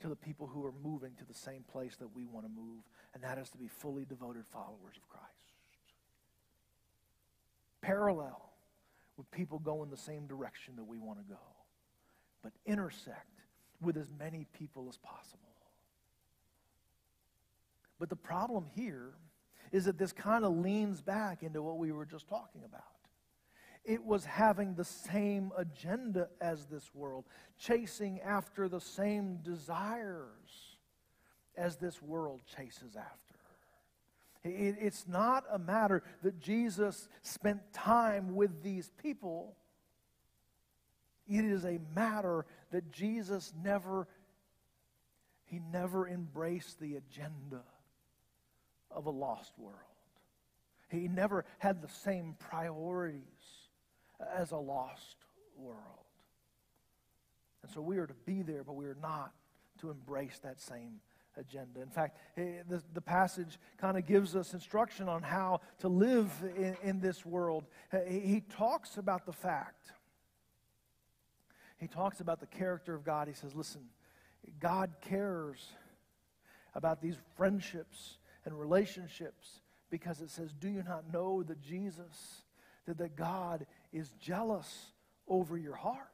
to 0.00 0.08
the 0.08 0.16
people 0.16 0.48
who 0.48 0.64
are 0.64 0.74
moving 0.82 1.12
to 1.16 1.24
the 1.24 1.34
same 1.34 1.64
place 1.70 1.96
that 1.96 2.14
we 2.14 2.26
want 2.26 2.44
to 2.44 2.50
move, 2.50 2.82
and 3.14 3.22
that 3.22 3.38
is 3.38 3.48
to 3.50 3.58
be 3.58 3.68
fully 3.68 4.04
devoted 4.04 4.44
followers 4.48 4.96
of 4.96 5.08
Christ. 5.08 5.26
Parallel 7.80 8.42
with 9.16 9.30
people 9.30 9.58
going 9.58 9.90
the 9.90 9.96
same 9.96 10.26
direction 10.26 10.74
that 10.76 10.84
we 10.84 10.98
want 10.98 11.18
to 11.18 11.24
go, 11.24 11.40
but 12.42 12.52
intersect 12.66 13.40
with 13.80 13.96
as 13.96 14.12
many 14.18 14.46
people 14.52 14.86
as 14.88 14.96
possible. 14.96 15.38
But 18.00 18.08
the 18.08 18.16
problem 18.16 18.66
here 18.74 19.14
is 19.70 19.84
that 19.84 19.98
this 19.98 20.12
kind 20.12 20.44
of 20.44 20.56
leans 20.56 21.00
back 21.00 21.44
into 21.44 21.62
what 21.62 21.78
we 21.78 21.92
were 21.92 22.04
just 22.04 22.28
talking 22.28 22.62
about. 22.64 22.82
It 23.84 24.04
was 24.04 24.24
having 24.24 24.74
the 24.74 24.84
same 24.84 25.50
agenda 25.56 26.28
as 26.40 26.66
this 26.66 26.88
world, 26.94 27.24
chasing 27.58 28.20
after 28.20 28.68
the 28.68 28.80
same 28.80 29.38
desires 29.42 30.76
as 31.56 31.76
this 31.76 32.00
world 32.00 32.42
chases 32.56 32.96
after. 32.96 33.32
It's 34.44 35.06
not 35.06 35.44
a 35.50 35.58
matter 35.58 36.02
that 36.22 36.40
Jesus 36.40 37.08
spent 37.22 37.60
time 37.72 38.34
with 38.34 38.62
these 38.62 38.90
people. 39.00 39.56
It 41.28 41.44
is 41.44 41.64
a 41.64 41.78
matter 41.94 42.46
that 42.70 42.90
Jesus 42.90 43.52
never 43.62 44.08
he 45.44 45.60
never 45.70 46.08
embraced 46.08 46.80
the 46.80 46.96
agenda 46.96 47.60
of 48.90 49.04
a 49.04 49.10
lost 49.10 49.52
world. 49.58 49.76
He 50.88 51.08
never 51.08 51.44
had 51.58 51.82
the 51.82 51.88
same 51.88 52.36
priorities 52.38 53.22
as 54.34 54.52
a 54.52 54.56
lost 54.56 55.16
world. 55.56 55.78
And 57.62 57.70
so 57.70 57.80
we 57.80 57.98
are 57.98 58.06
to 58.06 58.14
be 58.26 58.42
there, 58.42 58.64
but 58.64 58.74
we 58.74 58.86
are 58.86 58.96
not 59.00 59.32
to 59.80 59.90
embrace 59.90 60.38
that 60.42 60.60
same 60.60 61.00
agenda. 61.36 61.80
In 61.80 61.88
fact, 61.88 62.18
eh, 62.36 62.62
the, 62.68 62.82
the 62.92 63.00
passage 63.00 63.58
kind 63.78 63.96
of 63.96 64.06
gives 64.06 64.36
us 64.36 64.52
instruction 64.52 65.08
on 65.08 65.22
how 65.22 65.60
to 65.78 65.88
live 65.88 66.30
in, 66.56 66.76
in 66.82 67.00
this 67.00 67.24
world. 67.24 67.64
He 68.08 68.42
talks 68.56 68.96
about 68.96 69.26
the 69.26 69.32
fact, 69.32 69.92
he 71.78 71.88
talks 71.88 72.20
about 72.20 72.40
the 72.40 72.46
character 72.46 72.94
of 72.94 73.04
God. 73.04 73.26
He 73.26 73.34
says, 73.34 73.54
listen, 73.54 73.82
God 74.60 74.92
cares 75.00 75.72
about 76.74 77.00
these 77.00 77.16
friendships 77.36 78.18
and 78.44 78.58
relationships 78.58 79.60
because 79.90 80.20
it 80.20 80.30
says, 80.30 80.52
Do 80.52 80.68
you 80.68 80.82
not 80.82 81.12
know 81.12 81.42
that 81.42 81.60
Jesus, 81.60 82.44
that, 82.86 82.98
that 82.98 83.16
God 83.16 83.66
is 83.92 84.10
jealous 84.20 84.92
over 85.28 85.56
your 85.56 85.76
heart? 85.76 86.12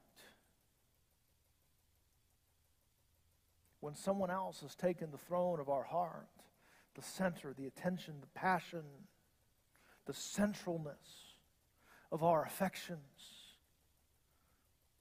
when 3.81 3.95
someone 3.95 4.31
else 4.31 4.61
has 4.61 4.75
taken 4.75 5.11
the 5.11 5.19
throne 5.19 5.61
of 5.61 5.69
our 5.69 5.85
heart, 5.85 6.29
the 6.95 7.03
center, 7.03 7.55
the 7.57 7.67
attention, 7.67 8.14
the 8.21 8.38
passion, 8.38 8.83
the 10.07 10.12
centralness 10.12 11.37
of 12.11 12.23
our 12.25 12.45
affections, 12.45 12.99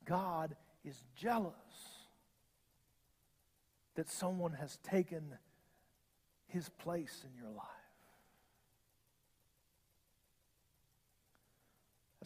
God 0.06 0.56
is 0.86 1.04
jealous 1.16 1.54
that 3.96 4.10
someone 4.10 4.54
has 4.54 4.78
taken 4.84 5.38
his 6.48 6.70
place 6.70 7.26
in 7.26 7.36
your 7.36 7.52
life. 7.52 7.77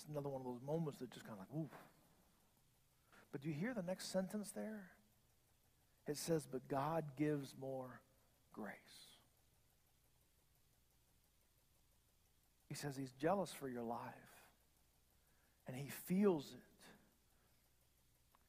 Another 0.09 0.29
one 0.29 0.41
of 0.41 0.45
those 0.45 0.61
moments 0.65 0.99
that 0.99 1.11
just 1.11 1.25
kind 1.25 1.37
of 1.39 1.39
like, 1.39 1.57
ooh. 1.57 1.69
But 3.31 3.41
do 3.41 3.49
you 3.49 3.55
hear 3.55 3.73
the 3.73 3.83
next 3.83 4.11
sentence 4.11 4.51
there? 4.51 4.89
It 6.07 6.17
says, 6.17 6.47
but 6.51 6.67
God 6.67 7.03
gives 7.17 7.53
more 7.59 8.01
grace. 8.53 8.75
He 12.67 12.75
says 12.75 12.95
he's 12.95 13.13
jealous 13.13 13.51
for 13.51 13.69
your 13.69 13.83
life. 13.83 13.99
And 15.67 15.75
he 15.75 15.89
feels 15.89 16.45
it 16.53 16.61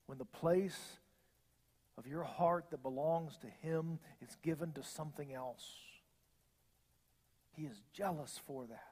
when 0.06 0.18
the 0.18 0.24
place 0.24 0.98
of 1.98 2.06
your 2.06 2.22
heart 2.22 2.66
that 2.70 2.82
belongs 2.82 3.36
to 3.38 3.46
him 3.46 3.98
is 4.20 4.36
given 4.42 4.72
to 4.72 4.82
something 4.82 5.32
else. 5.32 5.64
He 7.54 7.64
is 7.64 7.80
jealous 7.92 8.40
for 8.46 8.66
that. 8.66 8.91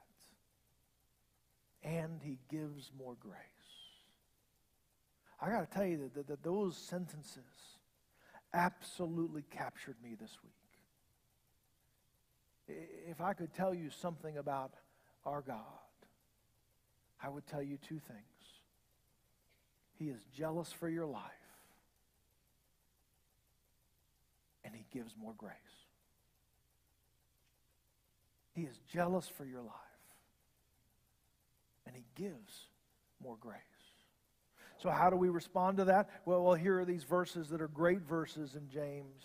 And 1.83 2.21
he 2.21 2.37
gives 2.49 2.91
more 2.97 3.15
grace. 3.19 3.35
I 5.41 5.49
got 5.49 5.69
to 5.69 5.77
tell 5.77 5.85
you 5.85 5.97
that, 5.97 6.13
that, 6.13 6.27
that 6.27 6.43
those 6.43 6.77
sentences 6.77 7.43
absolutely 8.53 9.43
captured 9.49 9.95
me 10.03 10.15
this 10.19 10.37
week. 10.43 10.53
If 13.09 13.21
I 13.21 13.33
could 13.33 13.53
tell 13.53 13.73
you 13.73 13.89
something 13.89 14.37
about 14.37 14.73
our 15.25 15.41
God, 15.41 15.57
I 17.23 17.29
would 17.29 17.45
tell 17.47 17.61
you 17.61 17.77
two 17.77 17.99
things. 17.99 18.19
He 19.97 20.09
is 20.09 20.21
jealous 20.35 20.71
for 20.71 20.89
your 20.89 21.05
life, 21.05 21.21
and 24.63 24.73
He 24.73 24.85
gives 24.91 25.15
more 25.15 25.33
grace. 25.37 25.53
He 28.53 28.63
is 28.63 28.79
jealous 28.91 29.27
for 29.27 29.45
your 29.45 29.61
life, 29.61 29.73
and 31.93 32.03
He 32.03 32.23
gives 32.23 32.67
more 33.21 33.37
grace. 33.39 33.59
So, 34.77 34.89
how 34.89 35.09
do 35.09 35.15
we 35.15 35.29
respond 35.29 35.77
to 35.77 35.85
that? 35.85 36.09
Well, 36.25 36.43
well 36.43 36.55
here 36.55 36.79
are 36.79 36.85
these 36.85 37.03
verses 37.03 37.49
that 37.49 37.61
are 37.61 37.67
great 37.67 38.01
verses 38.01 38.55
in 38.55 38.67
James. 38.67 39.23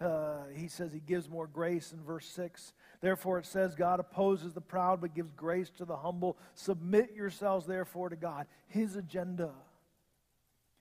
Uh, 0.00 0.44
he 0.54 0.68
says 0.68 0.92
he 0.92 1.00
gives 1.00 1.28
more 1.28 1.46
grace 1.46 1.92
in 1.92 2.02
verse 2.04 2.26
6. 2.26 2.72
Therefore, 3.00 3.38
it 3.38 3.46
says, 3.46 3.74
God 3.74 3.98
opposes 3.98 4.52
the 4.52 4.60
proud 4.60 5.00
but 5.00 5.14
gives 5.14 5.32
grace 5.32 5.70
to 5.78 5.84
the 5.84 5.96
humble. 5.96 6.38
Submit 6.54 7.14
yourselves, 7.14 7.66
therefore, 7.66 8.08
to 8.08 8.16
God. 8.16 8.46
His 8.68 8.94
agenda. 8.94 9.50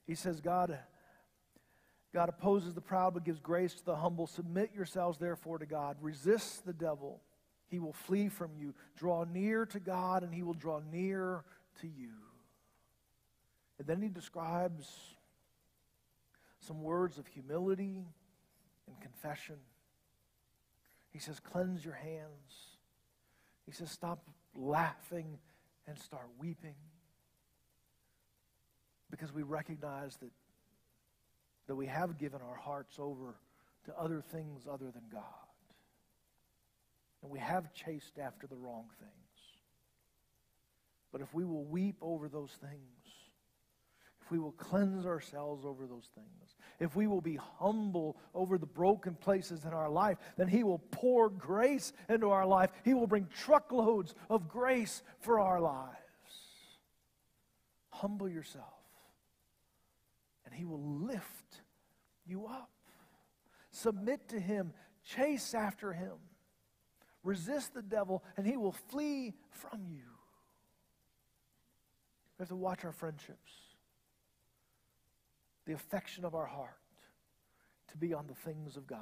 He 0.05 0.13
says, 0.13 0.39
God, 0.39 0.77
God 2.13 2.29
opposes 2.29 2.75
the 2.75 2.81
proud 2.81 3.15
but 3.15 3.23
gives 3.23 3.39
grace 3.39 3.73
to 3.75 3.85
the 3.85 3.95
humble. 3.95 4.27
Submit 4.27 4.71
yourselves, 4.75 5.17
therefore, 5.17 5.57
to 5.57 5.65
God. 5.65 5.97
Resist 5.99 6.65
the 6.65 6.73
devil. 6.73 7.21
He 7.67 7.79
will 7.79 7.93
flee 7.93 8.29
from 8.29 8.51
you. 8.57 8.73
Draw 8.95 9.25
near 9.25 9.65
to 9.65 9.79
God, 9.79 10.23
and 10.23 10.33
he 10.33 10.43
will 10.43 10.53
draw 10.53 10.81
near 10.91 11.43
to 11.81 11.87
you. 11.87 12.13
And 13.77 13.87
then 13.87 14.01
he 14.01 14.09
describes 14.09 14.87
some 16.59 16.81
words 16.81 17.17
of 17.17 17.27
humility 17.27 18.05
and 18.87 19.01
confession. 19.01 19.57
He 21.11 21.19
says, 21.19 21.39
Cleanse 21.39 21.83
your 21.83 21.93
hands. 21.93 22.77
He 23.65 23.71
says, 23.71 23.91
Stop 23.91 24.19
laughing 24.55 25.37
and 25.87 25.99
start 25.99 26.27
weeping. 26.39 26.75
Because 29.11 29.33
we 29.33 29.43
recognize 29.43 30.17
that, 30.17 30.31
that 31.67 31.75
we 31.75 31.85
have 31.85 32.17
given 32.17 32.41
our 32.41 32.55
hearts 32.57 32.97
over 32.99 33.35
to 33.85 33.97
other 33.97 34.21
things 34.21 34.67
other 34.69 34.91
than 34.91 35.03
God. 35.11 35.23
And 37.21 37.31
we 37.31 37.39
have 37.39 37.73
chased 37.73 38.19
after 38.19 38.47
the 38.47 38.55
wrong 38.55 38.85
things. 38.99 39.11
But 41.11 41.21
if 41.21 41.33
we 41.33 41.45
will 41.45 41.63
weep 41.63 41.97
over 42.01 42.29
those 42.29 42.51
things, 42.61 42.71
if 44.21 44.31
we 44.31 44.39
will 44.39 44.51
cleanse 44.51 45.05
ourselves 45.05 45.65
over 45.65 45.87
those 45.87 46.09
things, 46.13 46.55
if 46.79 46.95
we 46.97 47.07
will 47.07 47.21
be 47.21 47.39
humble 47.59 48.17
over 48.35 48.57
the 48.57 48.65
broken 48.65 49.15
places 49.15 49.63
in 49.63 49.73
our 49.73 49.89
life, 49.89 50.17
then 50.35 50.49
He 50.49 50.63
will 50.63 50.79
pour 50.91 51.29
grace 51.29 51.93
into 52.09 52.29
our 52.29 52.45
life. 52.45 52.71
He 52.83 52.93
will 52.93 53.07
bring 53.07 53.27
truckloads 53.33 54.13
of 54.29 54.49
grace 54.49 55.01
for 55.21 55.39
our 55.39 55.61
lives. 55.61 55.95
Humble 57.89 58.27
yourself, 58.27 58.65
and 60.45 60.53
He 60.53 60.65
will 60.65 60.83
lift 61.05 61.61
you 62.25 62.47
up. 62.47 62.69
Submit 63.71 64.27
to 64.29 64.39
Him, 64.39 64.73
chase 65.05 65.53
after 65.53 65.93
Him, 65.93 66.17
resist 67.27 67.73
the 67.73 67.81
devil, 67.81 68.23
and 68.37 68.47
He 68.47 68.57
will 68.57 68.71
flee 68.71 69.33
from 69.51 69.85
you. 69.89 70.03
We 72.37 72.43
have 72.43 72.49
to 72.49 72.55
watch 72.55 72.85
our 72.85 72.91
friendships 72.91 73.51
the 75.65 75.73
affection 75.73 76.23
of 76.23 76.33
our 76.33 76.45
heart 76.45 76.79
to 77.89 77.97
be 77.97 78.13
on 78.13 78.25
the 78.27 78.33
things 78.33 78.77
of 78.77 78.87
God. 78.87 78.99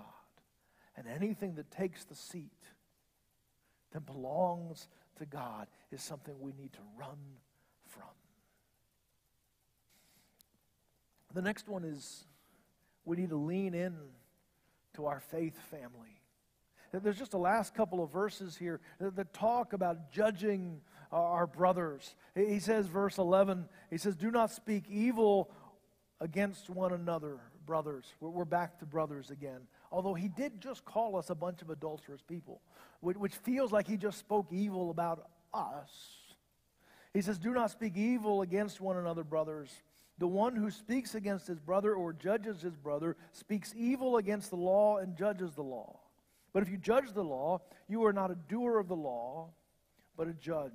And 0.97 1.07
anything 1.07 1.53
that 1.55 1.69
takes 1.69 2.05
the 2.05 2.15
seat 2.15 2.49
that 3.91 4.05
belongs 4.05 4.87
to 5.19 5.25
God 5.25 5.67
is 5.91 6.01
something 6.01 6.33
we 6.39 6.53
need 6.53 6.73
to 6.73 6.79
run 6.97 7.17
from. 7.87 8.03
The 11.35 11.41
next 11.41 11.67
one 11.67 11.83
is 11.83 12.25
we 13.03 13.17
need 13.17 13.29
to 13.29 13.35
lean 13.35 13.75
in 13.75 13.95
to 14.95 15.05
our 15.05 15.19
faith 15.19 15.59
family. 15.69 16.21
There's 17.01 17.17
just 17.17 17.31
the 17.31 17.37
last 17.37 17.73
couple 17.73 18.03
of 18.03 18.11
verses 18.11 18.55
here 18.55 18.79
that 18.99 19.33
talk 19.33 19.73
about 19.73 20.11
judging 20.11 20.81
uh, 21.11 21.15
our 21.15 21.47
brothers. 21.47 22.15
He 22.35 22.59
says, 22.59 22.87
verse 22.87 23.17
11, 23.17 23.67
he 23.89 23.97
says, 23.97 24.15
Do 24.15 24.31
not 24.31 24.51
speak 24.51 24.85
evil 24.89 25.51
against 26.21 26.69
one 26.69 26.93
another, 26.93 27.39
brothers. 27.65 28.05
We're 28.19 28.45
back 28.45 28.79
to 28.79 28.85
brothers 28.85 29.29
again. 29.29 29.61
Although 29.91 30.13
he 30.13 30.27
did 30.27 30.61
just 30.61 30.85
call 30.85 31.15
us 31.15 31.29
a 31.29 31.35
bunch 31.35 31.61
of 31.61 31.69
adulterous 31.69 32.21
people, 32.21 32.61
which 33.01 33.35
feels 33.35 33.71
like 33.71 33.87
he 33.87 33.97
just 33.97 34.19
spoke 34.19 34.47
evil 34.51 34.89
about 34.89 35.29
us. 35.53 35.89
He 37.13 37.21
says, 37.21 37.37
Do 37.37 37.53
not 37.53 37.71
speak 37.71 37.95
evil 37.95 38.41
against 38.41 38.81
one 38.81 38.97
another, 38.97 39.23
brothers. 39.23 39.71
The 40.17 40.27
one 40.27 40.55
who 40.55 40.71
speaks 40.71 41.15
against 41.15 41.47
his 41.47 41.59
brother 41.59 41.93
or 41.93 42.13
judges 42.13 42.61
his 42.61 42.75
brother 42.75 43.17
speaks 43.31 43.73
evil 43.75 44.17
against 44.17 44.49
the 44.49 44.55
law 44.55 44.97
and 44.97 45.17
judges 45.17 45.53
the 45.55 45.63
law. 45.63 45.99
But 46.55 46.63
if 46.63 46.69
you 46.69 46.77
judge 46.77 47.11
the 47.11 47.21
law, 47.21 47.59
you 47.89 48.05
are 48.05 48.13
not 48.13 48.31
a 48.31 48.35
doer 48.47 48.79
of 48.79 48.87
the 48.87 48.95
law, 48.95 49.49
but 50.15 50.29
a 50.29 50.33
judge. 50.33 50.71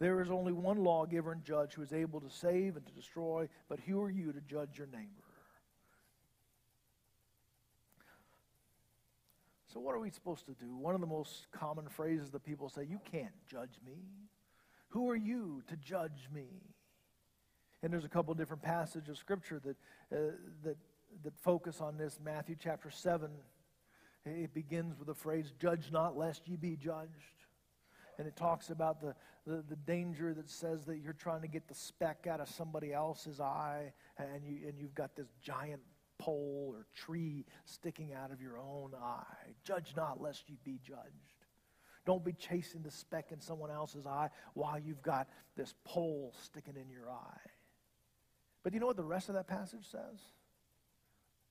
There 0.00 0.20
is 0.20 0.30
only 0.30 0.52
one 0.52 0.84
lawgiver 0.84 1.32
and 1.32 1.42
judge 1.42 1.72
who 1.72 1.80
is 1.80 1.94
able 1.94 2.20
to 2.20 2.28
save 2.28 2.76
and 2.76 2.84
to 2.84 2.92
destroy, 2.92 3.48
but 3.70 3.80
who 3.80 4.02
are 4.02 4.10
you 4.10 4.30
to 4.34 4.42
judge 4.42 4.76
your 4.76 4.86
neighbor? 4.88 5.24
So, 9.72 9.80
what 9.80 9.94
are 9.94 9.98
we 9.98 10.10
supposed 10.10 10.44
to 10.44 10.52
do? 10.52 10.76
One 10.76 10.94
of 10.94 11.00
the 11.00 11.06
most 11.06 11.46
common 11.50 11.88
phrases 11.88 12.30
that 12.32 12.44
people 12.44 12.68
say, 12.68 12.84
You 12.84 13.00
can't 13.10 13.32
judge 13.50 13.80
me. 13.82 13.96
Who 14.88 15.08
are 15.08 15.16
you 15.16 15.62
to 15.68 15.76
judge 15.76 16.28
me? 16.34 16.48
And 17.82 17.90
there's 17.90 18.04
a 18.04 18.10
couple 18.10 18.34
different 18.34 18.62
passages 18.62 19.08
of 19.08 19.16
Scripture 19.16 19.58
that, 19.64 19.76
uh, 20.14 20.32
that, 20.64 20.76
that 21.24 21.32
focus 21.38 21.80
on 21.80 21.96
this. 21.96 22.18
Matthew 22.22 22.56
chapter 22.62 22.90
7, 22.90 23.30
it 24.24 24.54
begins 24.54 24.98
with 24.98 25.06
the 25.06 25.14
phrase, 25.14 25.52
Judge 25.58 25.90
not, 25.90 26.16
lest 26.16 26.46
ye 26.48 26.56
be 26.56 26.76
judged. 26.76 27.12
And 28.18 28.26
it 28.26 28.36
talks 28.36 28.70
about 28.70 29.00
the, 29.00 29.14
the, 29.46 29.62
the, 29.68 29.76
danger 29.76 30.34
that 30.34 30.50
says 30.50 30.84
that 30.86 30.98
you're 30.98 31.12
trying 31.12 31.42
to 31.42 31.48
get 31.48 31.68
the 31.68 31.74
speck 31.74 32.26
out 32.28 32.40
of 32.40 32.48
somebody 32.48 32.92
else's 32.92 33.38
eye, 33.38 33.92
and, 34.18 34.44
you, 34.44 34.66
and 34.66 34.76
you've 34.76 34.94
got 34.94 35.14
this 35.14 35.28
giant 35.40 35.80
pole 36.18 36.74
or 36.74 36.86
tree 36.96 37.46
sticking 37.64 38.12
out 38.12 38.32
of 38.32 38.40
your 38.40 38.58
own 38.58 38.92
eye. 39.00 39.54
Judge 39.62 39.94
not, 39.96 40.20
lest 40.20 40.48
ye 40.48 40.58
be 40.64 40.80
judged. 40.84 41.46
Don't 42.04 42.24
be 42.24 42.32
chasing 42.32 42.82
the 42.82 42.90
speck 42.90 43.32
in 43.32 43.40
someone 43.40 43.70
else's 43.70 44.06
eye 44.06 44.30
while 44.54 44.78
you've 44.78 45.02
got 45.02 45.28
this 45.56 45.74
pole 45.84 46.34
sticking 46.42 46.74
in 46.74 46.90
your 46.90 47.10
eye. 47.10 47.50
But 48.62 48.72
you 48.74 48.80
know 48.80 48.86
what 48.86 48.96
the 48.96 49.04
rest 49.04 49.28
of 49.28 49.34
that 49.34 49.46
passage 49.46 49.84
says? 49.90 50.18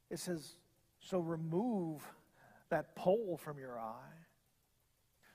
It 0.10 0.20
says, 0.20 0.56
So 1.00 1.20
remove 1.20 2.02
that 2.70 2.96
pole 2.96 3.40
from 3.42 3.58
your 3.58 3.80
eye 3.80 4.26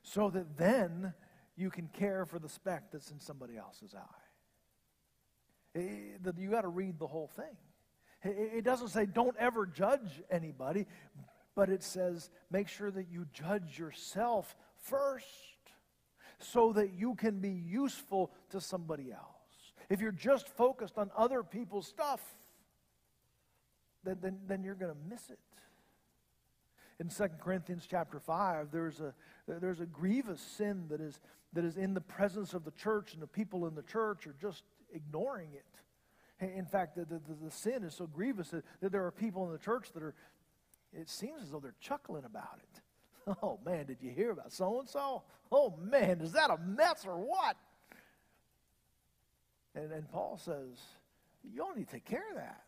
so 0.03 0.31
that 0.31 0.57
then 0.57 1.15
you 1.57 1.71
can 1.71 1.89
care 1.89 2.25
for 2.25 2.39
the 2.39 2.49
speck 2.49 2.91
that's 2.93 3.11
in 3.11 3.21
somebody 3.21 3.57
else's 3.57 3.95
eye. 3.95 4.01
You 5.75 6.51
got 6.51 6.63
to 6.63 6.69
read 6.69 6.99
the 6.99 7.07
whole 7.07 7.29
thing. 7.29 7.57
It 8.25 8.65
doesn't 8.65 8.89
say 8.89 9.07
don't 9.07 9.37
ever 9.39 9.67
judge 9.67 10.23
anybody, 10.31 10.87
but 11.55 11.69
it 11.69 11.83
says 11.83 12.31
make 12.51 12.69
sure 12.69 12.91
that 12.91 13.09
you 13.11 13.27
judge 13.33 13.79
yourself 13.79 14.57
first 14.83 15.27
so 16.39 16.73
that 16.73 16.93
you 16.93 17.15
can 17.15 17.41
be 17.41 17.51
useful 17.51 18.33
to 18.51 18.61
somebody 18.61 19.13
else. 19.13 19.23
If 19.89 20.01
you're 20.01 20.13
just 20.13 20.49
focused 20.49 20.99
on 20.99 21.11
other 21.17 21.43
people's 21.43 21.87
stuff, 21.87 22.21
then, 24.05 24.19
then, 24.21 24.39
then 24.47 24.65
you're 24.65 24.75
going 24.75 24.93
to 24.93 24.99
miss 25.09 25.31
it. 25.31 25.39
In 27.03 27.09
2 27.09 27.27
Corinthians 27.41 27.85
chapter 27.91 28.21
5, 28.21 28.71
there's 28.71 29.01
a, 29.01 29.13
there's 29.49 29.81
a 29.81 29.87
grievous 29.87 30.41
sin 30.41 30.85
that 30.89 31.01
is, 31.01 31.19
that 31.53 31.65
is 31.65 31.77
in 31.77 31.95
the 31.95 32.01
presence 32.01 32.55
of 32.55 32.65
the 32.65 32.71
church, 32.71 33.13
and 33.13 33.21
the 33.21 33.27
people 33.27 33.67
in 33.67 33.75
the 33.75 33.83
church 33.83 34.25
are 34.29 34.37
just 34.41 34.63
ignoring 34.95 35.49
it. 35.53 36.47
In 36.57 36.65
fact, 36.65 36.95
the, 36.95 37.05
the, 37.05 37.21
the 37.43 37.51
sin 37.51 37.83
is 37.83 37.95
so 37.95 38.07
grievous 38.07 38.51
that, 38.51 38.65
that 38.81 38.93
there 38.93 39.05
are 39.05 39.11
people 39.11 39.45
in 39.47 39.51
the 39.51 39.59
church 39.59 39.91
that 39.95 40.03
are, 40.05 40.15
it 40.93 41.11
seems 41.11 41.43
as 41.43 41.51
though 41.51 41.59
they're 41.59 41.75
chuckling 41.81 42.25
about 42.25 42.61
it. 42.63 42.81
Oh 43.43 43.59
man, 43.65 43.87
did 43.87 43.99
you 44.01 44.11
hear 44.11 44.33
about 44.33 44.53
so 44.53 44.81
and 44.81 44.89
so? 44.89 45.23
Oh 45.53 45.75
man, 45.81 46.21
is 46.21 46.33
that 46.33 46.51
a 46.51 46.59
mess 46.59 47.05
or 47.07 47.19
what? 47.19 47.57
And, 49.77 49.93
and 49.93 50.09
Paul 50.11 50.41
says, 50.45 50.77
you 51.53 51.63
all 51.63 51.73
need 51.73 51.87
to 51.87 51.93
take 51.93 52.05
care 52.05 52.29
of 52.31 52.37
that. 52.37 52.65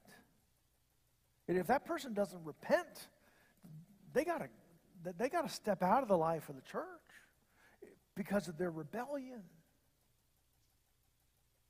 And 1.48 1.58
if 1.58 1.66
that 1.66 1.84
person 1.84 2.14
doesn't 2.14 2.44
repent, 2.44 3.08
they 4.14 4.24
got 4.24 4.38
to 4.38 4.48
they 5.18 5.28
got 5.28 5.46
to 5.46 5.54
step 5.54 5.82
out 5.82 6.02
of 6.02 6.08
the 6.08 6.16
life 6.16 6.48
of 6.48 6.56
the 6.56 6.62
church 6.62 6.84
because 8.14 8.48
of 8.48 8.56
their 8.56 8.70
rebellion. 8.70 9.42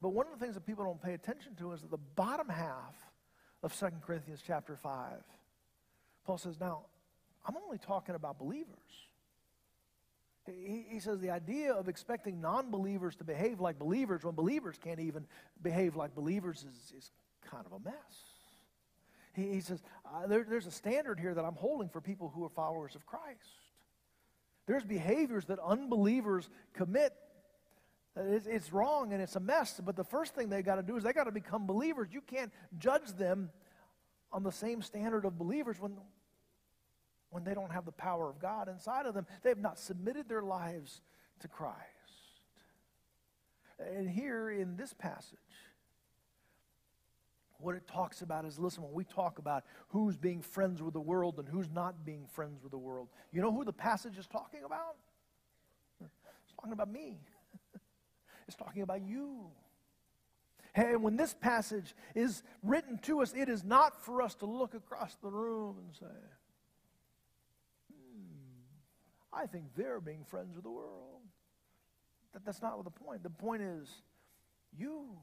But 0.00 0.11
one 0.11 0.26
of 0.26 0.38
the 0.38 0.44
things 0.44 0.54
that 0.54 0.66
people 0.66 0.85
don't 0.85 1.02
pay 1.02 1.14
attention 1.14 1.57
to 1.57 1.72
is 1.72 1.80
that 1.80 1.90
the 1.90 1.98
bottom 2.14 2.48
half 2.48 2.94
of 3.62 3.76
2 3.76 3.87
Corinthians 4.07 4.40
chapter 4.46 4.76
5, 4.76 5.12
Paul 6.26 6.38
says, 6.38 6.61
Now, 6.61 6.83
I'm 7.46 7.57
only 7.57 7.78
talking 7.78 8.14
about 8.14 8.38
believers. 8.38 8.68
He, 10.46 10.85
he 10.88 11.00
says 11.00 11.20
the 11.20 11.30
idea 11.30 11.72
of 11.72 11.88
expecting 11.88 12.40
non 12.40 12.70
believers 12.70 13.16
to 13.16 13.24
behave 13.24 13.61
like 13.61 13.78
believers 13.78 14.22
when 14.22 14.35
believers 14.35 14.76
can't 14.78 15.00
even 15.00 15.26
behave 15.62 15.96
like 15.96 16.14
believers 16.14 16.64
is, 16.68 16.92
is 16.96 17.11
kind 17.50 17.64
of 17.66 17.72
a 17.72 17.78
mess. 17.78 18.33
He, 19.34 19.54
he 19.54 19.60
says, 19.60 19.82
uh, 20.06 20.26
there, 20.26 20.44
There's 20.48 20.66
a 20.66 20.70
standard 20.70 21.18
here 21.20 21.34
that 21.34 21.44
I'm 21.44 21.56
holding 21.56 21.88
for 21.88 22.00
people 22.00 22.32
who 22.34 22.44
are 22.44 22.50
followers 22.50 22.94
of 22.94 23.06
Christ. 23.06 23.48
There's 24.66 24.84
behaviors 24.84 25.44
that 25.46 25.58
unbelievers 25.58 26.48
commit 26.72 27.12
it's, 28.16 28.72
wrong 28.72 29.12
and 29.12 29.20
it's 29.20 29.34
a 29.34 29.40
mess, 29.40 29.80
but 29.84 29.96
the 29.96 30.04
first 30.04 30.34
thing 30.34 30.48
they 30.48 30.62
got 30.62 30.76
to 30.76 30.82
do 30.82 30.96
is 30.96 31.02
they 31.02 31.12
got 31.12 31.24
to 31.24 31.32
become 31.32 31.66
believers. 31.66 32.08
You 32.12 32.20
can't 32.20 32.52
judge 32.78 33.12
them 33.18 33.50
on 34.32 34.44
the 34.44 34.52
same 34.52 34.82
standard 34.82 35.24
of 35.24 35.36
believers 35.36 35.80
when, 35.80 35.96
when 37.30 37.42
they 37.42 37.54
don't 37.54 37.72
have 37.72 37.84
the 37.84 37.92
power 37.92 38.30
of 38.30 38.38
God 38.38 38.68
inside 38.68 39.06
of 39.06 39.14
them. 39.14 39.26
They 39.42 39.48
have 39.48 39.58
not 39.58 39.78
submitted 39.78 40.28
their 40.28 40.42
lives 40.42 41.00
to 41.40 41.48
Christ. 41.48 41.78
And 43.80 44.08
here 44.08 44.48
in 44.50 44.76
this 44.76 44.94
passage, 44.94 45.38
what 47.64 47.74
it 47.74 47.88
talks 47.88 48.22
about 48.22 48.44
is 48.44 48.59
listen, 48.59 48.83
when 48.83 48.92
we 48.92 49.05
talk 49.05 49.38
about 49.38 49.64
who's 49.88 50.16
being 50.16 50.42
friends 50.42 50.83
with 50.83 50.92
the 50.92 51.00
world 51.00 51.38
and 51.38 51.48
who's 51.48 51.70
not 51.70 52.05
being 52.05 52.27
friends 52.33 52.62
with 52.62 52.70
the 52.70 52.79
world, 52.79 53.09
you 53.33 53.40
know 53.40 53.50
who 53.50 53.64
the 53.64 53.72
passage 53.72 54.18
is 54.18 54.27
talking 54.27 54.61
about? 54.64 54.96
It's 56.00 56.55
talking 56.55 56.72
about 56.72 56.90
me. 56.90 57.18
It's 58.46 58.57
talking 58.57 58.83
about 58.83 59.00
you. 59.00 59.46
And 60.74 61.03
when 61.03 61.16
this 61.16 61.33
passage 61.33 61.94
is 62.14 62.42
written 62.62 62.98
to 63.05 63.22
us, 63.22 63.33
it 63.33 63.48
is 63.48 63.64
not 63.64 64.05
for 64.05 64.20
us 64.20 64.35
to 64.37 64.46
look 64.46 64.74
across 64.74 65.16
the 65.22 65.31
room 65.31 65.77
and 65.79 65.94
say, 65.94 66.14
hmm, 67.90 69.33
I 69.33 69.46
think 69.46 69.64
they're 69.77 69.98
being 69.98 70.24
friends 70.24 70.57
with 70.57 70.64
the 70.64 70.70
world. 70.70 71.22
That, 72.35 72.44
that's 72.44 72.61
not 72.61 72.83
the 72.85 72.90
point. 72.90 73.22
The 73.22 73.31
point 73.31 73.62
is, 73.62 73.88
you, 74.77 75.16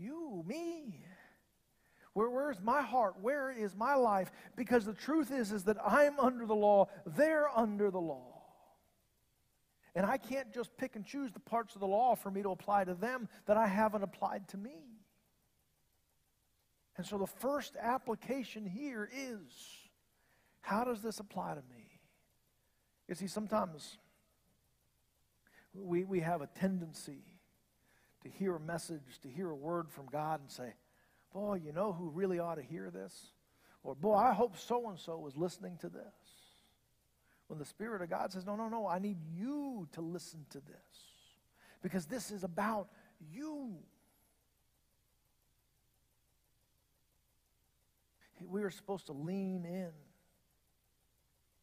you, 0.00 0.44
me. 0.46 1.04
Where, 2.12 2.30
where's 2.30 2.60
my 2.60 2.82
heart? 2.82 3.14
Where 3.20 3.50
is 3.50 3.76
my 3.76 3.94
life? 3.94 4.32
Because 4.56 4.84
the 4.84 4.94
truth 4.94 5.30
is, 5.30 5.52
is 5.52 5.64
that 5.64 5.76
I'm 5.84 6.18
under 6.18 6.46
the 6.46 6.54
law, 6.54 6.88
they're 7.06 7.48
under 7.56 7.90
the 7.90 8.00
law. 8.00 8.42
And 9.94 10.06
I 10.06 10.18
can't 10.18 10.52
just 10.52 10.76
pick 10.76 10.96
and 10.96 11.04
choose 11.04 11.32
the 11.32 11.40
parts 11.40 11.74
of 11.74 11.80
the 11.80 11.86
law 11.86 12.14
for 12.14 12.30
me 12.30 12.42
to 12.42 12.50
apply 12.50 12.84
to 12.84 12.94
them 12.94 13.28
that 13.46 13.56
I 13.56 13.66
haven't 13.66 14.02
applied 14.02 14.48
to 14.48 14.56
me. 14.56 15.00
And 16.96 17.06
so 17.06 17.18
the 17.18 17.26
first 17.26 17.76
application 17.80 18.66
here 18.66 19.08
is 19.12 19.40
how 20.60 20.84
does 20.84 21.02
this 21.02 21.18
apply 21.18 21.54
to 21.54 21.62
me? 21.74 22.00
You 23.08 23.14
see, 23.14 23.26
sometimes 23.26 23.98
we, 25.74 26.04
we 26.04 26.20
have 26.20 26.42
a 26.42 26.46
tendency 26.46 27.24
to 28.22 28.28
hear 28.28 28.56
a 28.56 28.60
message, 28.60 29.20
to 29.22 29.28
hear 29.28 29.50
a 29.50 29.54
word 29.54 29.90
from 29.90 30.06
God 30.06 30.40
and 30.40 30.50
say, 30.50 30.74
Boy, 31.32 31.60
you 31.64 31.72
know 31.72 31.92
who 31.92 32.10
really 32.10 32.38
ought 32.38 32.56
to 32.56 32.62
hear 32.62 32.90
this? 32.90 33.32
Or, 33.82 33.94
Boy, 33.94 34.14
I 34.14 34.32
hope 34.32 34.58
so 34.58 34.88
and 34.88 34.98
so 34.98 35.26
is 35.26 35.36
listening 35.36 35.78
to 35.80 35.88
this. 35.88 36.04
When 37.46 37.58
the 37.58 37.64
Spirit 37.64 38.02
of 38.02 38.10
God 38.10 38.32
says, 38.32 38.46
No, 38.46 38.56
no, 38.56 38.68
no, 38.68 38.86
I 38.86 38.98
need 38.98 39.18
you 39.36 39.88
to 39.92 40.00
listen 40.00 40.44
to 40.50 40.58
this 40.58 41.10
because 41.82 42.06
this 42.06 42.30
is 42.30 42.44
about 42.44 42.88
you. 43.32 43.76
We 48.48 48.62
are 48.62 48.70
supposed 48.70 49.06
to 49.06 49.12
lean 49.12 49.64
in 49.64 49.90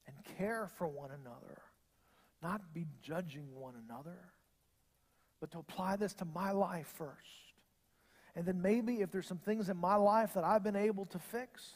and 0.08 0.38
care 0.38 0.70
for 0.78 0.88
one 0.88 1.10
another, 1.12 1.62
not 2.42 2.74
be 2.74 2.86
judging 3.02 3.56
one 3.56 3.74
another, 3.88 4.18
but 5.40 5.52
to 5.52 5.60
apply 5.60 5.96
this 5.96 6.14
to 6.16 6.26
my 6.26 6.52
life 6.52 6.88
first. 6.96 7.54
And 8.36 8.46
then 8.46 8.62
maybe 8.62 9.02
if 9.02 9.12
there's 9.12 9.28
some 9.28 9.40
things 9.40 9.70
in 9.70 9.78
my 9.78 9.96
life 9.96 10.34
that 10.36 10.44
I've 10.44 10.64
been 10.64 10.76
able 10.76 11.06
to 11.06 11.20
fix, 11.20 11.74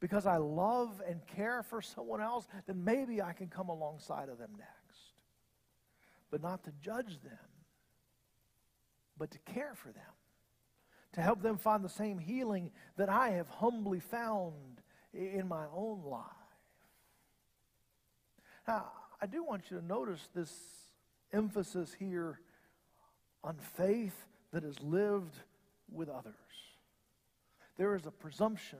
because 0.00 0.26
I 0.26 0.36
love 0.36 1.02
and 1.08 1.26
care 1.26 1.62
for 1.62 1.80
someone 1.80 2.20
else, 2.20 2.46
then 2.66 2.84
maybe 2.84 3.22
I 3.22 3.32
can 3.32 3.48
come 3.48 3.68
alongside 3.68 4.28
of 4.28 4.38
them 4.38 4.50
next. 4.58 5.00
But 6.30 6.42
not 6.42 6.64
to 6.64 6.72
judge 6.80 7.20
them, 7.22 7.38
but 9.18 9.30
to 9.30 9.38
care 9.40 9.74
for 9.74 9.88
them, 9.88 10.02
to 11.14 11.22
help 11.22 11.42
them 11.42 11.56
find 11.56 11.84
the 11.84 11.88
same 11.88 12.18
healing 12.18 12.70
that 12.96 13.08
I 13.08 13.30
have 13.30 13.48
humbly 13.48 14.00
found 14.00 14.82
in 15.14 15.48
my 15.48 15.64
own 15.74 16.02
life. 16.04 16.22
Now, 18.68 18.92
I 19.20 19.26
do 19.26 19.42
want 19.44 19.70
you 19.70 19.78
to 19.78 19.84
notice 19.84 20.28
this 20.34 20.52
emphasis 21.32 21.94
here 21.98 22.40
on 23.44 23.56
faith 23.76 24.16
that 24.52 24.64
is 24.64 24.80
lived 24.80 25.34
with 25.90 26.08
others. 26.08 26.34
There 27.76 27.94
is 27.94 28.06
a 28.06 28.10
presumption 28.10 28.78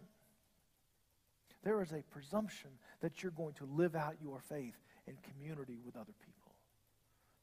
there 1.67 1.83
is 1.83 1.91
a 1.91 2.03
presumption 2.13 2.71
that 3.01 3.25
you're 3.25 3.33
going 3.33 3.55
to 3.55 3.65
live 3.65 3.97
out 3.97 4.15
your 4.23 4.39
faith 4.49 4.77
in 5.09 5.17
community 5.33 5.81
with 5.85 5.97
other 5.97 6.13
people. 6.25 6.53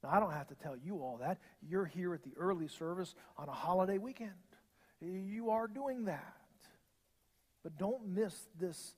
Now, 0.01 0.11
I 0.13 0.19
don't 0.21 0.31
have 0.31 0.47
to 0.47 0.55
tell 0.55 0.77
you 0.77 0.99
all 0.99 1.17
that. 1.19 1.39
You're 1.61 1.83
here 1.83 2.13
at 2.13 2.23
the 2.23 2.31
early 2.37 2.69
service 2.69 3.15
on 3.37 3.49
a 3.49 3.51
holiday 3.51 3.97
weekend. 3.97 4.31
You 5.01 5.49
are 5.49 5.67
doing 5.67 6.05
that. 6.05 6.37
But 7.63 7.77
don't 7.77 8.07
miss 8.07 8.33
this 8.57 8.93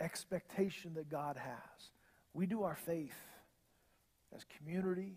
expectation 0.00 0.94
that 0.94 1.10
God 1.10 1.36
has. 1.36 1.90
We 2.32 2.46
do 2.46 2.62
our 2.62 2.76
faith 2.76 3.18
as 4.32 4.44
community 4.58 5.16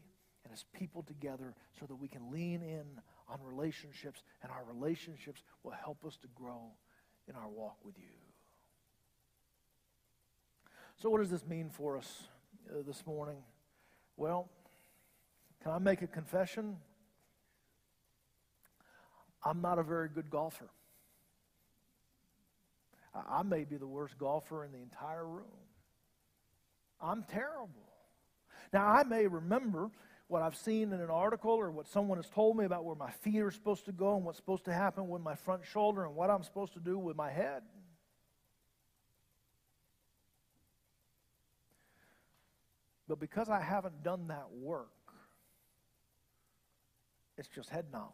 as 0.53 0.65
people 0.73 1.03
together 1.03 1.53
so 1.79 1.85
that 1.85 1.95
we 1.95 2.07
can 2.07 2.31
lean 2.31 2.61
in 2.61 2.85
on 3.27 3.39
relationships, 3.43 4.23
and 4.43 4.51
our 4.51 4.63
relationships 4.65 5.41
will 5.63 5.71
help 5.71 6.05
us 6.05 6.17
to 6.17 6.27
grow 6.35 6.71
in 7.27 7.35
our 7.35 7.49
walk 7.49 7.77
with 7.83 7.97
you. 7.97 8.13
So, 11.01 11.09
what 11.09 11.19
does 11.19 11.31
this 11.31 11.45
mean 11.45 11.69
for 11.69 11.97
us 11.97 12.23
uh, 12.69 12.83
this 12.85 13.05
morning? 13.05 13.37
Well, 14.15 14.49
can 15.63 15.71
I 15.71 15.79
make 15.79 16.01
a 16.01 16.07
confession? 16.07 16.77
I'm 19.43 19.61
not 19.61 19.79
a 19.79 19.83
very 19.83 20.07
good 20.07 20.29
golfer. 20.29 20.69
I 23.13 23.43
may 23.43 23.63
be 23.63 23.77
the 23.77 23.87
worst 23.87 24.17
golfer 24.17 24.63
in 24.65 24.71
the 24.71 24.79
entire 24.79 25.25
room. 25.25 25.43
I'm 27.01 27.23
terrible. 27.23 27.69
Now, 28.71 28.87
I 28.87 29.03
may 29.03 29.27
remember 29.27 29.91
what 30.33 30.41
I've 30.41 30.55
seen 30.55 30.91
in 30.91 30.99
an 30.99 31.11
article 31.11 31.51
or 31.51 31.69
what 31.69 31.87
someone 31.87 32.17
has 32.17 32.27
told 32.27 32.57
me 32.57 32.65
about 32.65 32.83
where 32.83 32.95
my 32.95 33.11
feet 33.11 33.39
are 33.39 33.51
supposed 33.51 33.85
to 33.85 33.91
go 33.91 34.15
and 34.15 34.25
what's 34.25 34.39
supposed 34.39 34.65
to 34.65 34.73
happen 34.73 35.07
with 35.07 35.21
my 35.21 35.35
front 35.35 35.61
shoulder 35.63 36.05
and 36.05 36.15
what 36.15 36.31
I'm 36.31 36.41
supposed 36.41 36.73
to 36.73 36.79
do 36.79 36.97
with 36.97 37.15
my 37.15 37.29
head. 37.29 37.61
But 43.07 43.19
because 43.19 43.47
I 43.47 43.61
haven't 43.61 44.01
done 44.01 44.29
that 44.29 44.47
work, 44.51 44.89
it's 47.37 47.47
just 47.47 47.69
head 47.69 47.85
knowledge. 47.93 48.09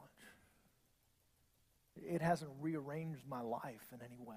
It 1.95 2.21
hasn't 2.21 2.51
rearranged 2.59 3.23
my 3.29 3.39
life 3.39 3.93
in 3.93 3.99
any 4.05 4.19
way. 4.19 4.35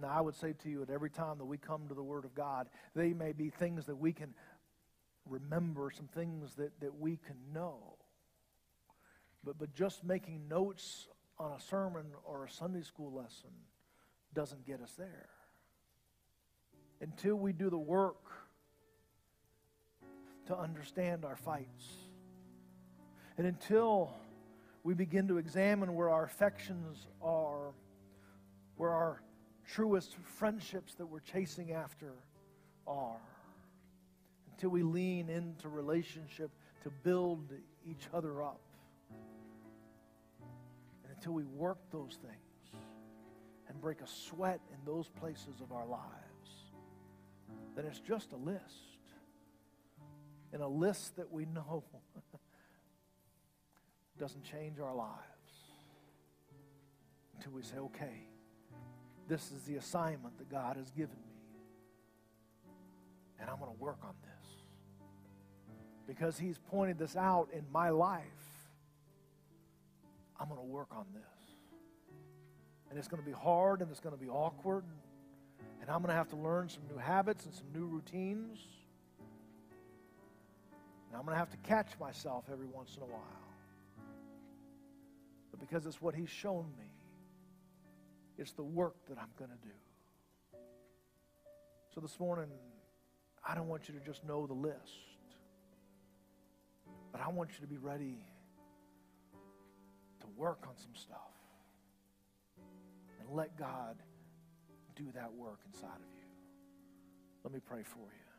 Now, 0.00 0.08
I 0.08 0.20
would 0.20 0.36
say 0.36 0.54
to 0.62 0.68
you 0.68 0.84
that 0.84 0.90
every 0.90 1.10
time 1.10 1.38
that 1.38 1.44
we 1.44 1.58
come 1.58 1.88
to 1.88 1.94
the 1.94 2.02
Word 2.02 2.24
of 2.24 2.34
God, 2.34 2.68
they 2.94 3.12
may 3.12 3.32
be 3.32 3.50
things 3.50 3.84
that 3.86 3.96
we 3.96 4.12
can 4.12 4.32
remember, 5.28 5.90
some 5.90 6.08
things 6.08 6.54
that, 6.54 6.78
that 6.80 6.98
we 6.98 7.16
can 7.16 7.36
know. 7.54 7.96
But, 9.44 9.58
but 9.58 9.74
just 9.74 10.04
making 10.04 10.48
notes 10.48 11.08
on 11.38 11.52
a 11.52 11.60
sermon 11.60 12.06
or 12.24 12.44
a 12.44 12.50
Sunday 12.50 12.82
school 12.82 13.12
lesson 13.12 13.50
doesn't 14.34 14.66
get 14.66 14.80
us 14.80 14.92
there. 14.96 15.28
Until 17.00 17.34
we 17.34 17.52
do 17.52 17.68
the 17.68 17.78
work 17.78 18.22
to 20.46 20.56
understand 20.56 21.24
our 21.24 21.36
fights, 21.36 21.86
and 23.38 23.46
until 23.46 24.12
we 24.84 24.94
begin 24.94 25.28
to 25.28 25.38
examine 25.38 25.94
where 25.94 26.10
our 26.10 26.24
affections 26.24 27.06
are, 27.20 27.72
where 28.76 28.90
our 28.90 29.22
truest 29.66 30.16
friendships 30.36 30.94
that 30.94 31.06
we're 31.06 31.20
chasing 31.20 31.72
after 31.72 32.12
are. 32.86 33.20
Until 34.62 34.70
we 34.70 34.84
lean 34.84 35.28
into 35.28 35.68
relationship 35.68 36.52
to 36.84 36.90
build 37.02 37.50
each 37.84 38.06
other 38.14 38.44
up. 38.44 38.60
And 41.02 41.12
until 41.16 41.32
we 41.32 41.42
work 41.42 41.78
those 41.90 42.16
things 42.22 42.80
and 43.68 43.80
break 43.80 44.00
a 44.02 44.06
sweat 44.06 44.60
in 44.70 44.78
those 44.86 45.08
places 45.08 45.60
of 45.60 45.72
our 45.72 45.84
lives, 45.84 46.70
then 47.74 47.86
it's 47.86 47.98
just 47.98 48.32
a 48.34 48.36
list. 48.36 48.62
And 50.52 50.62
a 50.62 50.68
list 50.68 51.16
that 51.16 51.32
we 51.32 51.44
know 51.44 51.82
doesn't 54.16 54.44
change 54.44 54.78
our 54.78 54.94
lives 54.94 55.18
until 57.34 57.50
we 57.50 57.64
say, 57.64 57.78
okay, 57.78 58.28
this 59.26 59.50
is 59.50 59.62
the 59.62 59.74
assignment 59.74 60.38
that 60.38 60.48
God 60.48 60.76
has 60.76 60.92
given 60.92 61.16
me. 61.16 61.34
And 63.40 63.50
I'm 63.50 63.58
going 63.58 63.72
to 63.76 63.82
work 63.82 63.98
on 64.04 64.14
this. 64.22 64.31
Because 66.12 66.38
He's 66.38 66.58
pointed 66.58 66.98
this 66.98 67.16
out 67.16 67.48
in 67.54 67.64
my 67.72 67.88
life. 67.88 68.22
I'm 70.38 70.46
going 70.46 70.60
to 70.60 70.66
work 70.66 70.88
on 70.94 71.06
this. 71.14 71.22
And 72.90 72.98
it's 72.98 73.08
going 73.08 73.22
to 73.22 73.26
be 73.26 73.34
hard 73.34 73.80
and 73.80 73.90
it's 73.90 74.00
going 74.00 74.14
to 74.14 74.20
be 74.20 74.28
awkward. 74.28 74.84
And 75.80 75.88
I'm 75.88 76.02
going 76.02 76.10
to 76.10 76.14
have 76.14 76.28
to 76.28 76.36
learn 76.36 76.68
some 76.68 76.82
new 76.90 76.98
habits 76.98 77.46
and 77.46 77.54
some 77.54 77.64
new 77.74 77.86
routines. 77.86 78.58
And 81.08 81.16
I'm 81.16 81.24
going 81.24 81.34
to 81.34 81.38
have 81.38 81.50
to 81.50 81.56
catch 81.68 81.98
myself 81.98 82.44
every 82.52 82.66
once 82.66 82.94
in 82.96 83.02
a 83.02 83.06
while. 83.06 83.22
But 85.50 85.60
because 85.60 85.86
it's 85.86 86.02
what 86.02 86.14
He's 86.14 86.28
shown 86.28 86.66
me, 86.78 86.92
it's 88.36 88.52
the 88.52 88.62
work 88.62 88.96
that 89.08 89.16
I'm 89.16 89.30
going 89.38 89.50
to 89.50 89.66
do. 89.66 89.74
So 91.94 92.02
this 92.02 92.20
morning, 92.20 92.50
I 93.48 93.54
don't 93.54 93.68
want 93.68 93.88
you 93.88 93.94
to 93.94 94.00
just 94.04 94.24
know 94.24 94.46
the 94.46 94.52
list, 94.52 95.11
but 97.12 97.20
I 97.20 97.28
want 97.28 97.50
you 97.50 97.60
to 97.60 97.66
be 97.66 97.76
ready 97.76 98.18
to 100.20 100.26
work 100.36 100.64
on 100.66 100.74
some 100.76 100.94
stuff 100.94 101.18
and 103.20 103.36
let 103.36 103.56
God 103.58 103.96
do 104.96 105.04
that 105.14 105.32
work 105.34 105.60
inside 105.66 105.86
of 105.96 106.12
you. 106.14 106.28
Let 107.44 107.52
me 107.52 107.60
pray 107.64 107.82
for 107.82 107.98
you. 107.98 108.31